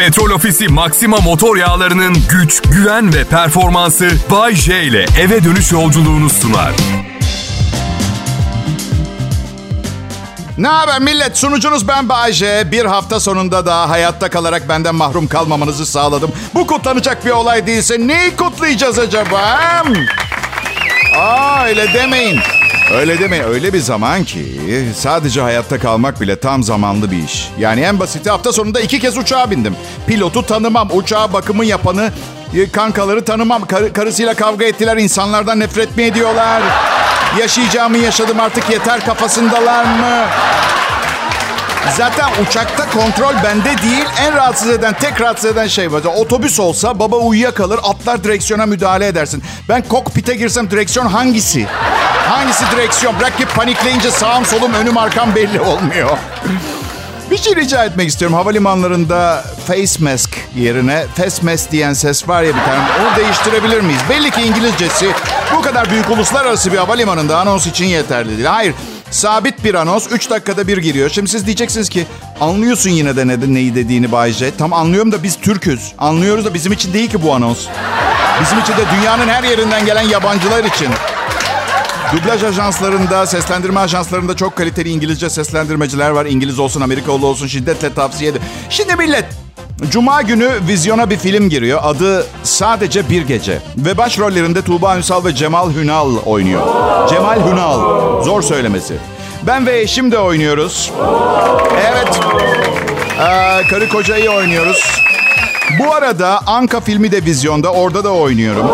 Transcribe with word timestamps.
Petrol 0.00 0.30
Ofisi 0.30 0.68
Maxima 0.68 1.16
motor 1.16 1.56
yağlarının 1.56 2.16
güç, 2.30 2.62
güven 2.62 3.14
ve 3.14 3.24
performansı 3.24 4.10
Bay 4.30 4.54
J 4.54 4.82
ile 4.82 5.06
eve 5.20 5.44
dönüş 5.44 5.72
yolculuğunu 5.72 6.30
sunar. 6.30 6.72
Ne 10.58 10.68
haber 10.68 11.00
millet? 11.00 11.38
Sunucunuz 11.38 11.88
ben 11.88 12.08
Bayece. 12.08 12.68
Bir 12.72 12.84
hafta 12.84 13.20
sonunda 13.20 13.66
da 13.66 13.90
hayatta 13.90 14.30
kalarak 14.30 14.68
benden 14.68 14.94
mahrum 14.94 15.28
kalmamanızı 15.28 15.86
sağladım. 15.86 16.32
Bu 16.54 16.66
kutlanacak 16.66 17.26
bir 17.26 17.30
olay 17.30 17.66
değilse 17.66 17.98
neyi 17.98 18.36
kutlayacağız 18.36 18.98
acaba? 18.98 19.58
Aa 21.18 21.64
öyle 21.64 21.94
demeyin. 21.94 22.40
Öyle 22.94 23.18
demeyin. 23.20 23.44
Öyle 23.44 23.72
bir 23.72 23.78
zaman 23.78 24.24
ki 24.24 24.44
sadece 24.96 25.40
hayatta 25.40 25.78
kalmak 25.78 26.20
bile 26.20 26.36
tam 26.40 26.62
zamanlı 26.62 27.10
bir 27.10 27.24
iş. 27.24 27.48
Yani 27.58 27.80
en 27.80 28.00
basiti 28.00 28.30
hafta 28.30 28.52
sonunda 28.52 28.80
iki 28.80 28.98
kez 29.00 29.18
uçağa 29.18 29.50
bindim. 29.50 29.76
Pilotu 30.06 30.46
tanımam. 30.46 30.88
Uçağa 30.92 31.32
bakımı 31.32 31.64
yapanı 31.64 32.12
e, 32.56 32.70
kankaları 32.70 33.24
tanımam. 33.24 33.66
Kar- 33.66 33.92
karısıyla 33.92 34.34
kavga 34.34 34.64
ettiler. 34.64 34.96
insanlardan 34.96 35.60
nefret 35.60 35.96
mi 35.96 36.02
ediyorlar? 36.02 36.62
Yaşayacağımı 37.40 37.98
yaşadım 37.98 38.40
artık 38.40 38.70
yeter 38.70 39.06
kafasındalar 39.06 39.84
mı? 39.84 40.24
Zaten 41.96 42.30
uçakta 42.42 42.90
kontrol 42.90 43.34
bende 43.44 43.82
değil. 43.82 44.04
En 44.20 44.34
rahatsız 44.34 44.68
eden, 44.70 44.94
tek 45.00 45.20
rahatsız 45.20 45.50
eden 45.50 45.66
şey 45.66 45.92
var. 45.92 46.02
Otobüs 46.16 46.60
olsa 46.60 46.98
baba 46.98 47.16
uyuyakalır, 47.16 47.80
atlar 47.82 48.24
direksiyona 48.24 48.66
müdahale 48.66 49.06
edersin. 49.06 49.42
Ben 49.68 49.82
kokpite 49.82 50.34
girsem 50.34 50.70
direksiyon 50.70 51.06
hangisi? 51.06 51.66
Hangisi 52.28 52.64
direksiyon? 52.76 53.18
Bırak 53.20 53.38
ki 53.38 53.44
panikleyince 53.46 54.10
sağım 54.10 54.44
solum 54.44 54.74
önüm 54.74 54.98
arkam 54.98 55.34
belli 55.34 55.60
olmuyor. 55.60 56.18
Bir 57.30 57.36
şey 57.36 57.56
rica 57.56 57.84
etmek 57.84 58.08
istiyorum. 58.08 58.36
Havalimanlarında 58.36 59.44
face 59.66 60.04
mask 60.04 60.30
yerine 60.56 61.04
face 61.16 61.42
mask 61.42 61.72
diyen 61.72 61.92
ses 61.92 62.28
var 62.28 62.42
ya 62.42 62.48
bir 62.54 62.60
tane. 62.64 62.78
Onu 63.00 63.16
değiştirebilir 63.16 63.80
miyiz? 63.80 64.00
Belli 64.10 64.30
ki 64.30 64.42
İngilizcesi 64.42 65.10
bu 65.56 65.62
kadar 65.62 65.90
büyük 65.90 66.10
uluslararası 66.10 66.72
bir 66.72 66.78
havalimanında 66.78 67.38
anons 67.38 67.66
için 67.66 67.84
yeterli 67.84 68.36
değil. 68.36 68.44
Hayır. 68.48 68.74
Sabit 69.10 69.64
bir 69.64 69.74
anons 69.74 70.06
3 70.12 70.30
dakikada 70.30 70.66
bir 70.66 70.78
giriyor. 70.78 71.10
Şimdi 71.10 71.30
siz 71.30 71.46
diyeceksiniz 71.46 71.88
ki 71.88 72.06
anlıyorsun 72.40 72.90
yine 72.90 73.16
de 73.16 73.26
ne, 73.26 73.54
neyi 73.54 73.74
dediğini 73.74 74.12
Bay 74.12 74.32
J. 74.32 74.50
Tam 74.56 74.72
anlıyorum 74.72 75.12
da 75.12 75.22
biz 75.22 75.36
Türk'üz. 75.36 75.92
Anlıyoruz 75.98 76.44
da 76.44 76.54
bizim 76.54 76.72
için 76.72 76.92
değil 76.92 77.10
ki 77.10 77.22
bu 77.22 77.34
anons. 77.34 77.66
Bizim 78.42 78.58
için 78.58 78.72
de 78.72 78.82
dünyanın 78.96 79.28
her 79.28 79.42
yerinden 79.42 79.86
gelen 79.86 80.02
yabancılar 80.02 80.64
için. 80.64 80.88
Dublaj 82.12 82.44
ajanslarında, 82.44 83.26
seslendirme 83.26 83.80
ajanslarında 83.80 84.36
çok 84.36 84.56
kaliteli 84.56 84.88
İngilizce 84.88 85.30
seslendirmeciler 85.30 86.10
var. 86.10 86.26
İngiliz 86.26 86.58
olsun, 86.58 86.80
Amerikalı 86.80 87.26
olsun 87.26 87.46
şiddetle 87.46 87.94
tavsiye 87.94 88.30
ederim. 88.30 88.46
Şimdi 88.70 88.96
millet, 88.96 89.24
Cuma 89.88 90.22
günü 90.22 90.50
vizyona 90.68 91.10
bir 91.10 91.16
film 91.16 91.48
giriyor. 91.48 91.80
Adı 91.82 92.26
Sadece 92.42 93.10
Bir 93.10 93.22
Gece. 93.22 93.58
Ve 93.76 93.96
başrollerinde 93.96 94.62
Tuğba 94.62 94.96
Ünsal 94.96 95.24
ve 95.24 95.34
Cemal 95.34 95.70
Hünal 95.74 96.16
oynuyor. 96.26 96.62
Cemal 97.08 97.46
Hünal. 97.50 97.80
Zor 98.22 98.42
söylemesi. 98.42 98.94
Ben 99.46 99.66
ve 99.66 99.80
eşim 99.80 100.12
de 100.12 100.18
oynuyoruz. 100.18 100.92
Evet. 101.90 102.20
Ee, 103.20 103.68
karı 103.70 103.88
kocayı 103.88 104.30
oynuyoruz. 104.30 105.00
Bu 105.78 105.94
arada 105.94 106.40
Anka 106.46 106.80
filmi 106.80 107.12
de 107.12 107.24
vizyonda. 107.24 107.72
Orada 107.72 108.04
da 108.04 108.10
oynuyorum. 108.12 108.66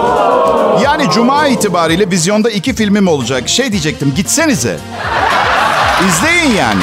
Yani 0.84 1.10
cuma 1.10 1.48
itibariyle 1.48 2.10
vizyonda 2.10 2.50
iki 2.50 2.74
filmim 2.74 3.08
olacak. 3.08 3.48
Şey 3.48 3.72
diyecektim 3.72 4.12
gitsenize. 4.16 4.76
İzleyin 6.08 6.54
yani. 6.54 6.82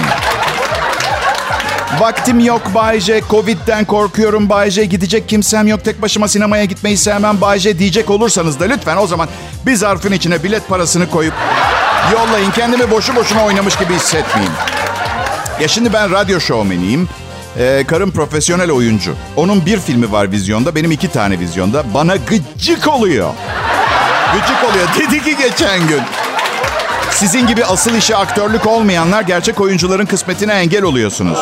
Vaktim 2.00 2.40
yok 2.40 2.62
Bayce. 2.76 3.22
Covid'den 3.30 3.86
korkuyorum 3.86 4.50
Bayce. 4.50 4.86
Gidecek 4.86 5.30
kimsem 5.30 5.68
yok. 5.68 5.84
Tek 5.84 6.02
başıma 6.02 6.28
sinemaya 6.28 6.66
gitmeyi 6.66 6.98
sevmem 6.98 7.42
Bayce 7.42 7.80
diyecek 7.80 8.10
olursanız 8.10 8.60
da 8.60 8.66
lütfen 8.66 8.98
o 8.98 9.08
zaman 9.08 9.28
bir 9.66 9.76
zarfın 9.76 10.12
içine 10.12 10.44
bilet 10.44 10.68
parasını 10.70 11.10
koyup 11.10 11.34
yollayın. 12.14 12.52
Kendimi 12.52 12.92
boşu 12.92 13.16
boşuna 13.16 13.46
oynamış 13.46 13.76
gibi 13.76 13.94
hissetmeyeyim. 13.94 14.53
Ya 15.62 15.68
şimdi 15.68 15.94
ben 15.94 16.12
radyo 16.12 16.40
şovmeniyim. 16.40 17.09
Ee, 17.59 17.84
karım 17.88 18.12
profesyonel 18.12 18.72
oyuncu. 18.72 19.16
Onun 19.36 19.66
bir 19.66 19.80
filmi 19.80 20.12
var 20.12 20.32
vizyonda, 20.32 20.76
benim 20.76 20.92
iki 20.92 21.08
tane 21.12 21.40
vizyonda. 21.40 21.94
Bana 21.94 22.16
gıcık 22.16 22.88
oluyor. 22.88 23.30
Gıcık 24.34 24.64
oluyor. 24.70 24.88
Dedi 25.00 25.24
ki 25.24 25.38
geçen 25.38 25.88
gün. 25.88 26.02
Sizin 27.16 27.47
gibi 27.47 27.66
asıl 27.66 27.96
işi 27.96 28.16
aktörlük 28.16 28.68
olmayanlar 28.68 29.22
gerçek 29.22 29.62
oyuncuların 29.62 30.06
kısmetine 30.06 30.53
engel 30.53 30.84
oluyorsunuz. 30.84 31.38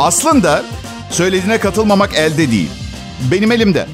Aslında 0.00 0.62
söylediğine 1.10 1.58
katılmamak 1.58 2.14
elde 2.14 2.50
değil. 2.50 2.70
Benim 3.20 3.52
elimde. 3.52 3.86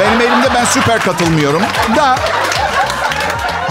Benim 0.00 0.20
elimde 0.20 0.48
ben 0.54 0.64
süper 0.64 1.00
katılmıyorum. 1.00 1.62
Da 1.96 2.16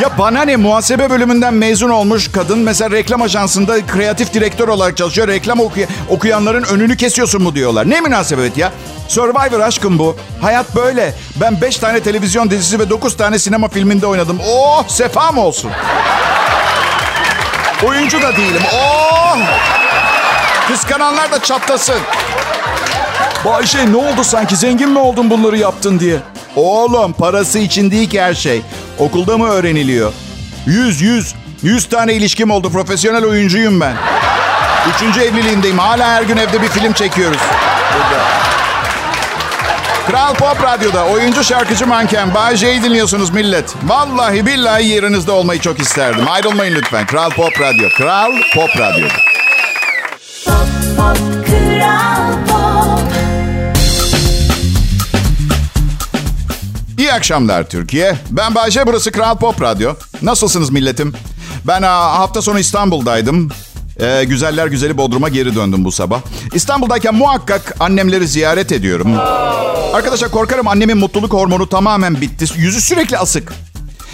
ya 0.01 0.09
bana 0.19 0.41
ne 0.41 0.55
muhasebe 0.55 1.09
bölümünden 1.09 1.53
mezun 1.53 1.89
olmuş 1.89 2.31
kadın 2.31 2.59
mesela 2.59 2.91
reklam 2.91 3.21
ajansında 3.21 3.85
kreatif 3.85 4.33
direktör 4.33 4.67
olarak 4.67 4.97
çalışıyor. 4.97 5.27
Reklam 5.27 5.59
okuy- 5.59 5.87
okuyanların 6.09 6.63
önünü 6.63 6.97
kesiyorsun 6.97 7.41
mu 7.43 7.55
diyorlar. 7.55 7.89
Ne 7.89 8.01
münasebet 8.01 8.57
ya? 8.57 8.71
Survivor 9.07 9.59
aşkım 9.59 9.99
bu. 9.99 10.15
Hayat 10.41 10.75
böyle. 10.75 11.13
Ben 11.41 11.61
5 11.61 11.77
tane 11.77 11.99
televizyon 11.99 12.49
dizisi 12.51 12.79
ve 12.79 12.89
9 12.89 13.17
tane 13.17 13.39
sinema 13.39 13.67
filminde 13.67 14.07
oynadım. 14.07 14.39
Oh 14.49 14.83
sefam 14.87 15.37
olsun. 15.37 15.71
Oyuncu 17.85 18.21
da 18.21 18.37
değilim. 18.37 18.61
Oh! 18.73 19.37
Kıskananlar 20.67 21.31
da 21.31 21.43
çatlasın. 21.43 21.99
Bayşe 23.45 23.91
ne 23.91 23.95
oldu 23.97 24.23
sanki 24.23 24.55
zengin 24.55 24.89
mi 24.89 24.99
oldun 24.99 25.29
bunları 25.29 25.57
yaptın 25.57 25.99
diye. 25.99 26.17
Oğlum 26.55 27.13
parası 27.13 27.59
için 27.59 27.91
değil 27.91 28.09
ki 28.09 28.21
her 28.21 28.33
şey. 28.33 28.61
Okulda 28.99 29.37
mı 29.37 29.49
öğreniliyor? 29.49 30.13
Yüz 30.65 31.01
yüz. 31.01 31.35
Yüz 31.61 31.89
tane 31.89 32.13
ilişkim 32.13 32.51
oldu. 32.51 32.69
Profesyonel 32.71 33.25
oyuncuyum 33.25 33.79
ben. 33.81 33.93
Üçüncü 34.95 35.21
evliliğimdeyim. 35.21 35.79
Hala 35.79 36.07
her 36.07 36.23
gün 36.23 36.37
evde 36.37 36.61
bir 36.61 36.67
film 36.67 36.93
çekiyoruz. 36.93 37.41
Burada. 37.93 38.48
Kral 40.09 40.33
Pop 40.33 40.63
Radyo'da 40.63 41.05
oyuncu 41.05 41.43
şarkıcı 41.43 41.87
manken 41.87 42.33
Bay 42.33 42.55
J'yi 42.55 42.83
dinliyorsunuz 42.83 43.29
millet. 43.29 43.75
Vallahi 43.83 44.45
billahi 44.45 44.85
yerinizde 44.85 45.31
olmayı 45.31 45.59
çok 45.59 45.79
isterdim. 45.79 46.27
Ayrılmayın 46.29 46.75
lütfen. 46.75 47.05
Kral 47.07 47.29
Pop 47.29 47.61
Radyo. 47.61 47.89
Kral 47.97 48.31
Pop 48.55 48.69
Radyo. 48.79 49.07
İyi 56.97 57.13
akşamlar 57.13 57.69
Türkiye. 57.69 58.15
Ben 58.31 58.55
Bayce, 58.55 58.87
burası 58.87 59.11
Kral 59.11 59.37
Pop 59.37 59.61
Radyo. 59.61 59.93
Nasılsınız 60.21 60.69
milletim? 60.69 61.13
Ben 61.67 61.81
hafta 61.83 62.41
sonu 62.41 62.59
İstanbul'daydım. 62.59 63.49
Ee, 64.01 64.23
güzeller 64.23 64.67
güzeli 64.67 64.97
Bodrum'a 64.97 65.29
geri 65.29 65.55
döndüm 65.55 65.85
bu 65.85 65.91
sabah. 65.91 66.21
İstanbul'dayken 66.53 67.15
muhakkak 67.15 67.75
annemleri 67.79 68.27
ziyaret 68.27 68.71
ediyorum. 68.71 69.17
Arkadaşlar 69.93 70.31
korkarım 70.31 70.67
annemin 70.67 70.97
mutluluk 70.97 71.33
hormonu 71.33 71.69
tamamen 71.69 72.21
bitti. 72.21 72.45
Yüzü 72.57 72.81
sürekli 72.81 73.17
asık. 73.17 73.53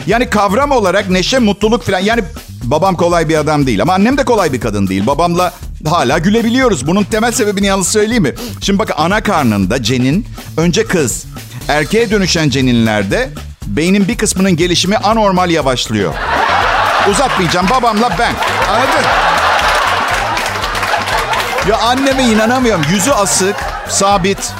Yani 0.07 0.29
kavram 0.29 0.71
olarak 0.71 1.09
neşe, 1.09 1.39
mutluluk 1.39 1.83
falan. 1.83 1.99
Yani 1.99 2.23
babam 2.63 2.95
kolay 2.95 3.29
bir 3.29 3.35
adam 3.35 3.65
değil 3.67 3.81
ama 3.81 3.93
annem 3.93 4.17
de 4.17 4.23
kolay 4.23 4.53
bir 4.53 4.59
kadın 4.59 4.87
değil. 4.87 5.07
Babamla 5.07 5.53
hala 5.89 6.17
gülebiliyoruz. 6.17 6.87
Bunun 6.87 7.03
temel 7.03 7.31
sebebini 7.31 7.65
yalnız 7.65 7.87
söyleyeyim 7.87 8.23
mi? 8.23 8.33
Şimdi 8.61 8.79
bak 8.79 8.91
ana 8.97 9.23
karnında 9.23 9.83
cenin 9.83 10.25
önce 10.57 10.85
kız. 10.85 11.25
Erkeğe 11.67 12.11
dönüşen 12.11 12.49
ceninlerde 12.49 13.29
beynin 13.67 14.07
bir 14.07 14.17
kısmının 14.17 14.55
gelişimi 14.55 14.97
anormal 14.97 15.49
yavaşlıyor. 15.49 16.13
Uzatmayacağım 17.11 17.67
babamla 17.69 18.15
ben. 18.19 18.33
Anladın? 18.69 19.05
Ya 21.69 21.77
anneme 21.77 22.23
inanamıyorum. 22.23 22.85
Yüzü 22.91 23.11
asık, 23.11 23.55
sabit. 23.89 24.51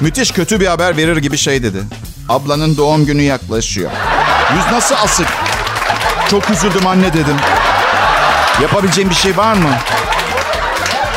Müthiş 0.00 0.30
kötü 0.30 0.60
bir 0.60 0.66
haber 0.66 0.96
verir 0.96 1.16
gibi 1.16 1.38
şey 1.38 1.62
dedi. 1.62 1.78
Ablanın 2.28 2.76
doğum 2.76 3.06
günü 3.06 3.22
yaklaşıyor. 3.22 3.90
Yüz 4.56 4.72
nasıl 4.72 4.94
asık? 5.04 5.26
Çok 6.30 6.50
üzüldüm 6.50 6.86
anne 6.86 7.12
dedim. 7.12 7.36
Yapabileceğim 8.62 9.10
bir 9.10 9.14
şey 9.14 9.36
var 9.36 9.52
mı? 9.52 9.70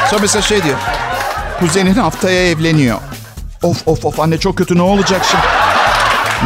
Sonra 0.09 0.21
mesela 0.21 0.41
şey 0.41 0.63
diyor. 0.63 0.77
Kuzenin 1.59 1.95
haftaya 1.95 2.49
evleniyor. 2.49 2.97
Of 3.63 3.87
of 3.87 4.05
of 4.05 4.19
anne 4.19 4.37
çok 4.37 4.57
kötü 4.57 4.77
ne 4.77 4.81
olacak 4.81 5.21
şimdi? 5.31 5.43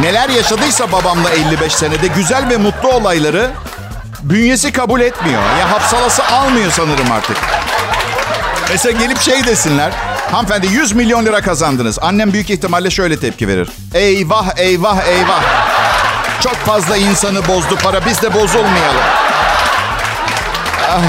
Neler 0.07 0.29
yaşadıysa 0.29 0.91
babamla 0.91 1.29
55 1.29 1.73
senede 1.73 2.07
güzel 2.07 2.49
ve 2.49 2.57
mutlu 2.57 2.89
olayları 2.89 3.51
bünyesi 4.23 4.71
kabul 4.71 5.01
etmiyor. 5.01 5.41
Ya 5.59 5.71
hapsalası 5.71 6.25
almıyor 6.25 6.71
sanırım 6.71 7.11
artık. 7.11 7.37
Mesela 8.69 8.99
gelip 8.99 9.21
şey 9.21 9.45
desinler. 9.45 9.91
Hanımefendi 10.31 10.67
100 10.67 10.91
milyon 10.93 11.25
lira 11.25 11.41
kazandınız. 11.41 11.99
Annem 12.01 12.33
büyük 12.33 12.49
ihtimalle 12.49 12.89
şöyle 12.89 13.19
tepki 13.19 13.47
verir. 13.47 13.69
Eyvah 13.93 14.57
eyvah 14.57 15.07
eyvah. 15.07 15.43
Çok 16.41 16.55
fazla 16.55 16.97
insanı 16.97 17.47
bozdu 17.47 17.75
para. 17.83 18.05
Biz 18.05 18.21
de 18.21 18.33
bozulmayalım. 18.33 19.01
Ah, 20.89 21.01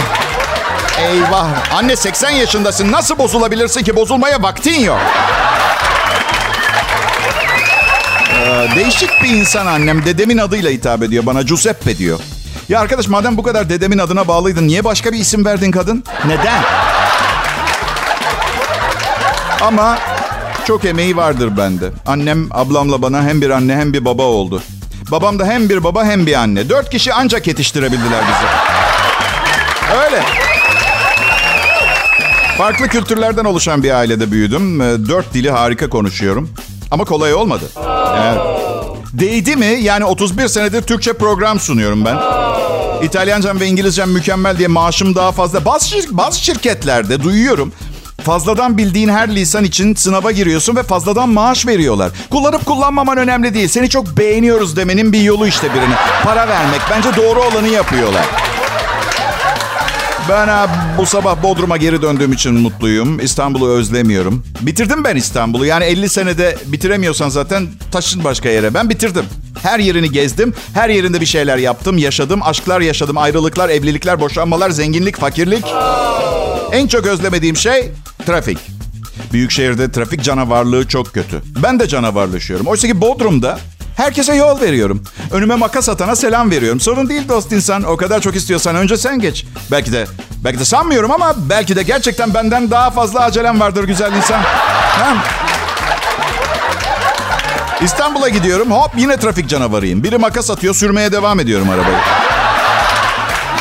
eyvah. 1.03 1.47
Anne 1.75 1.97
80 1.97 2.31
yaşındasın. 2.31 2.93
Nasıl 2.93 3.19
bozulabilirsin 3.19 3.83
ki? 3.83 3.97
Bozulmaya 3.97 4.43
vaktin 4.43 4.81
yok. 4.81 5.01
Ee, 8.33 8.69
değişik 8.77 9.11
bir 9.23 9.29
insan 9.29 9.67
annem. 9.67 10.05
Dedemin 10.05 10.39
adıyla 10.39 10.71
hitap 10.71 11.03
ediyor 11.03 11.27
bana. 11.27 11.43
Giuseppe 11.43 11.99
diyor. 11.99 12.21
Ya 12.69 12.81
arkadaş 12.81 13.09
madem 13.09 13.37
bu 13.37 13.43
kadar 13.43 13.69
dedemin 13.71 13.99
adına 13.99 14.29
bağlıydın 14.29 14.69
niye 14.69 14.85
başka 14.85 15.13
bir 15.13 15.19
isim 15.19 15.45
verdin 15.45 15.71
kadın? 15.71 16.05
Neden? 16.25 16.63
Ama 19.67 19.99
çok 20.67 20.85
emeği 20.85 21.17
vardır 21.17 21.57
bende. 21.57 21.91
Annem 22.07 22.49
ablamla 22.51 23.03
bana 23.03 23.23
hem 23.23 23.41
bir 23.41 23.51
anne 23.51 23.77
hem 23.77 23.93
bir 23.93 24.05
baba 24.05 24.23
oldu. 24.23 24.63
Babam 25.11 25.39
da 25.39 25.47
hem 25.47 25.69
bir 25.69 25.85
baba 25.85 26.05
hem 26.05 26.27
bir 26.27 26.35
anne. 26.35 26.69
Dört 26.69 26.91
kişi 26.91 27.13
ancak 27.15 27.47
yetiştirebildiler 27.47 28.25
bizi. 28.29 28.47
Öyle. 30.05 30.23
Farklı 32.59 32.89
kültürlerden 32.89 33.45
oluşan 33.45 33.83
bir 33.83 33.91
ailede 33.91 34.31
büyüdüm. 34.31 34.81
Ee, 34.81 34.85
dört 35.09 35.35
dili 35.35 35.51
harika 35.51 35.89
konuşuyorum. 35.91 36.51
Ama 36.91 37.05
kolay 37.05 37.35
olmadı. 37.35 37.65
Evet. 38.23 38.41
Değdi 39.13 39.57
mi? 39.57 39.67
Yani 39.81 40.05
31 40.05 40.49
senedir 40.49 40.83
Türkçe 40.83 41.13
program 41.13 41.61
sunuyorum 41.61 42.05
ben. 42.05 42.17
İtalyancam 43.03 43.61
ve 43.61 43.67
İngilizcem 43.67 44.11
mükemmel 44.11 44.59
diye 44.59 44.69
maaşım 44.69 45.15
daha 45.15 45.33
fazla. 45.33 45.65
Bazı, 45.65 45.89
şir- 45.97 46.09
bazı 46.17 46.41
şirketlerde 46.45 47.23
duyuyorum. 47.23 47.73
Fazladan 48.27 48.79
bildiğin 48.79 49.09
her 49.09 49.35
lisan 49.35 49.65
için 49.65 49.95
sınava 49.95 50.31
giriyorsun 50.33 50.77
ve 50.77 50.83
fazladan 50.83 51.29
maaş 51.29 51.67
veriyorlar. 51.67 52.13
Kullanıp 52.31 52.67
kullanmaman 52.67 53.19
önemli 53.19 53.55
değil. 53.55 53.69
Seni 53.69 53.89
çok 53.89 54.19
beğeniyoruz 54.19 54.77
demenin 54.77 55.13
bir 55.13 55.21
yolu 55.21 55.47
işte 55.47 55.75
birine. 55.75 55.95
Para 56.25 56.49
vermek. 56.49 56.81
Bence 56.91 57.17
doğru 57.17 57.43
olanı 57.43 57.69
yapıyorlar. 57.69 58.25
Ben 60.29 60.69
bu 60.99 61.07
sabah 61.07 61.43
Bodrum'a 61.43 61.77
geri 61.77 62.03
döndüğüm 62.03 62.33
için 62.33 62.55
mutluyum. 62.55 63.21
İstanbul'u 63.21 63.69
özlemiyorum. 63.69 64.45
Bitirdim 64.61 65.05
ben 65.05 65.17
İstanbul'u. 65.17 65.67
Yani 65.67 65.85
50 65.85 66.09
senede 66.09 66.57
bitiremiyorsan 66.67 67.29
zaten 67.29 67.67
taşın 67.93 68.25
başka 68.25 68.49
yere. 68.49 68.75
Ben 68.75 68.91
bitirdim. 68.91 69.25
Her 69.63 69.79
yerini 69.79 70.11
gezdim. 70.11 70.55
Her 70.75 70.89
yerinde 70.89 71.21
bir 71.21 71.27
şeyler 71.27 71.57
yaptım, 71.57 71.99
yaşadım. 71.99 72.41
Aşklar 72.43 72.81
yaşadım, 72.81 73.19
ayrılıklar, 73.19 73.69
evlilikler, 73.69 74.21
boşanmalar, 74.21 74.71
zenginlik, 74.71 75.17
fakirlik. 75.17 75.65
En 76.73 76.87
çok 76.87 77.07
özlemediğim 77.07 77.57
şey 77.57 77.91
trafik. 78.27 78.59
Büyük 79.33 79.51
şehirde 79.51 79.93
trafik 79.93 80.23
canavarlığı 80.23 80.89
çok 80.89 81.15
kötü. 81.15 81.43
Ben 81.63 81.81
de 81.81 81.89
canavarlaşıyorum. 81.89 82.67
Oysa 82.67 82.89
ki 82.89 83.01
Bodrum'da 83.01 83.59
herkese 83.97 84.35
yol 84.35 84.61
veriyorum. 84.61 85.03
Önüme 85.31 85.55
makas 85.55 85.89
atana 85.89 86.17
selam 86.17 86.51
veriyorum. 86.51 86.81
Sorun 86.81 87.09
değil 87.09 87.29
dost 87.29 87.53
insan. 87.53 87.83
O 87.83 87.97
kadar 87.97 88.21
çok 88.21 88.37
istiyorsan 88.37 88.77
önce 88.77 88.97
sen 88.97 89.19
geç. 89.21 89.45
Belki 89.71 89.93
de 89.93 90.07
belki 90.45 90.59
de 90.59 90.65
sanmıyorum 90.65 91.11
ama 91.11 91.35
belki 91.37 91.77
de 91.77 91.83
gerçekten 91.83 92.35
benden 92.35 92.71
daha 92.71 92.91
fazla 92.91 93.21
acelem 93.21 93.61
vardır 93.61 93.85
güzel 93.85 94.13
insan. 94.13 94.41
Ha? 94.99 95.15
İstanbul'a 97.81 98.29
gidiyorum. 98.29 98.71
Hop 98.71 98.91
yine 98.97 99.17
trafik 99.17 99.49
canavarıyım. 99.49 100.05
Biri 100.05 100.19
makas 100.19 100.51
atıyor, 100.51 100.75
sürmeye 100.75 101.13
devam 101.13 101.41
ediyorum 101.41 101.71
arabayı. 101.71 101.97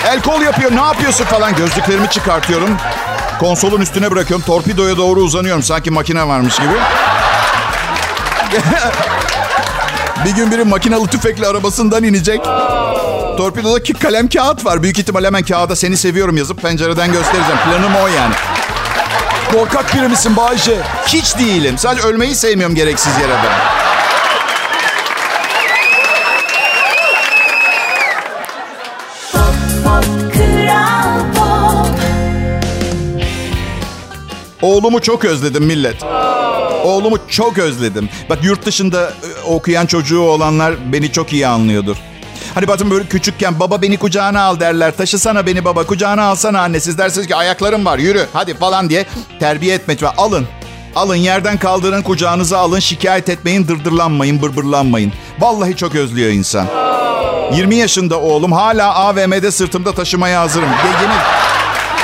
El 0.07 0.21
kol 0.21 0.41
yapıyor, 0.41 0.71
ne 0.71 0.81
yapıyorsun 0.81 1.25
falan. 1.25 1.55
Gözlüklerimi 1.55 2.09
çıkartıyorum. 2.09 2.77
Konsolun 3.39 3.81
üstüne 3.81 4.11
bırakıyorum. 4.11 4.45
Torpidoya 4.45 4.97
doğru 4.97 5.19
uzanıyorum. 5.19 5.63
Sanki 5.63 5.91
makine 5.91 6.27
varmış 6.27 6.55
gibi. 6.55 6.73
bir 10.25 10.35
gün 10.35 10.51
biri 10.51 10.63
makinalı 10.63 11.07
tüfekli 11.07 11.47
arabasından 11.47 12.03
inecek. 12.03 12.43
Torpidoda 13.37 13.83
ki 13.83 13.93
kalem 13.93 14.29
kağıt 14.29 14.65
var. 14.65 14.83
Büyük 14.83 14.99
ihtimal 14.99 15.25
hemen 15.25 15.43
kağıda 15.43 15.75
seni 15.75 15.97
seviyorum 15.97 16.37
yazıp 16.37 16.61
pencereden 16.61 17.11
göstereceğim. 17.11 17.59
Planım 17.65 17.95
o 17.95 18.07
yani. 18.07 18.33
Korkak 19.51 19.95
biri 19.95 20.07
misin 20.07 20.35
Bayce? 20.35 20.77
Hiç 21.07 21.37
değilim. 21.37 21.77
Sadece 21.77 22.07
ölmeyi 22.07 22.35
sevmiyorum 22.35 22.75
gereksiz 22.75 23.13
yere 23.21 23.33
ben. 23.33 23.85
Oğlumu 34.61 35.01
çok 35.01 35.25
özledim 35.25 35.63
millet. 35.65 36.03
Oğlumu 36.85 37.17
çok 37.29 37.57
özledim. 37.57 38.09
Bak 38.29 38.43
yurt 38.43 38.65
dışında 38.65 39.09
e, 39.09 39.41
okuyan 39.47 39.85
çocuğu 39.85 40.21
olanlar 40.21 40.73
beni 40.93 41.11
çok 41.11 41.33
iyi 41.33 41.47
anlıyordur. 41.47 41.95
Hani 42.55 42.67
bazen 42.67 42.91
böyle 42.91 43.05
küçükken 43.05 43.59
baba 43.59 43.81
beni 43.81 43.97
kucağına 43.97 44.41
al 44.41 44.59
derler. 44.59 44.97
Taşısana 44.97 45.45
beni 45.45 45.65
baba 45.65 45.85
kucağına 45.85 46.23
alsana 46.23 46.61
anne. 46.61 46.79
Siz 46.79 46.97
dersiniz 46.97 47.27
ki 47.27 47.35
ayaklarım 47.35 47.85
var 47.85 47.97
yürü 47.97 48.25
hadi 48.33 48.53
falan 48.53 48.89
diye 48.89 49.05
terbiye 49.39 49.75
etmek 49.75 50.03
var. 50.03 50.13
Alın. 50.17 50.47
Alın 50.95 51.15
yerden 51.15 51.57
kaldırın 51.57 52.01
kucağınıza 52.01 52.57
alın. 52.57 52.79
Şikayet 52.79 53.29
etmeyin 53.29 53.67
dırdırlanmayın 53.67 54.41
bırbırlanmayın. 54.41 55.13
Vallahi 55.39 55.75
çok 55.75 55.95
özlüyor 55.95 56.29
insan. 56.29 56.67
20 57.53 57.75
yaşında 57.75 58.19
oğlum 58.19 58.51
hala 58.51 58.95
AVM'de 58.95 59.51
sırtımda 59.51 59.91
taşımaya 59.91 60.41
hazırım. 60.41 60.69
Yemin 61.01 61.15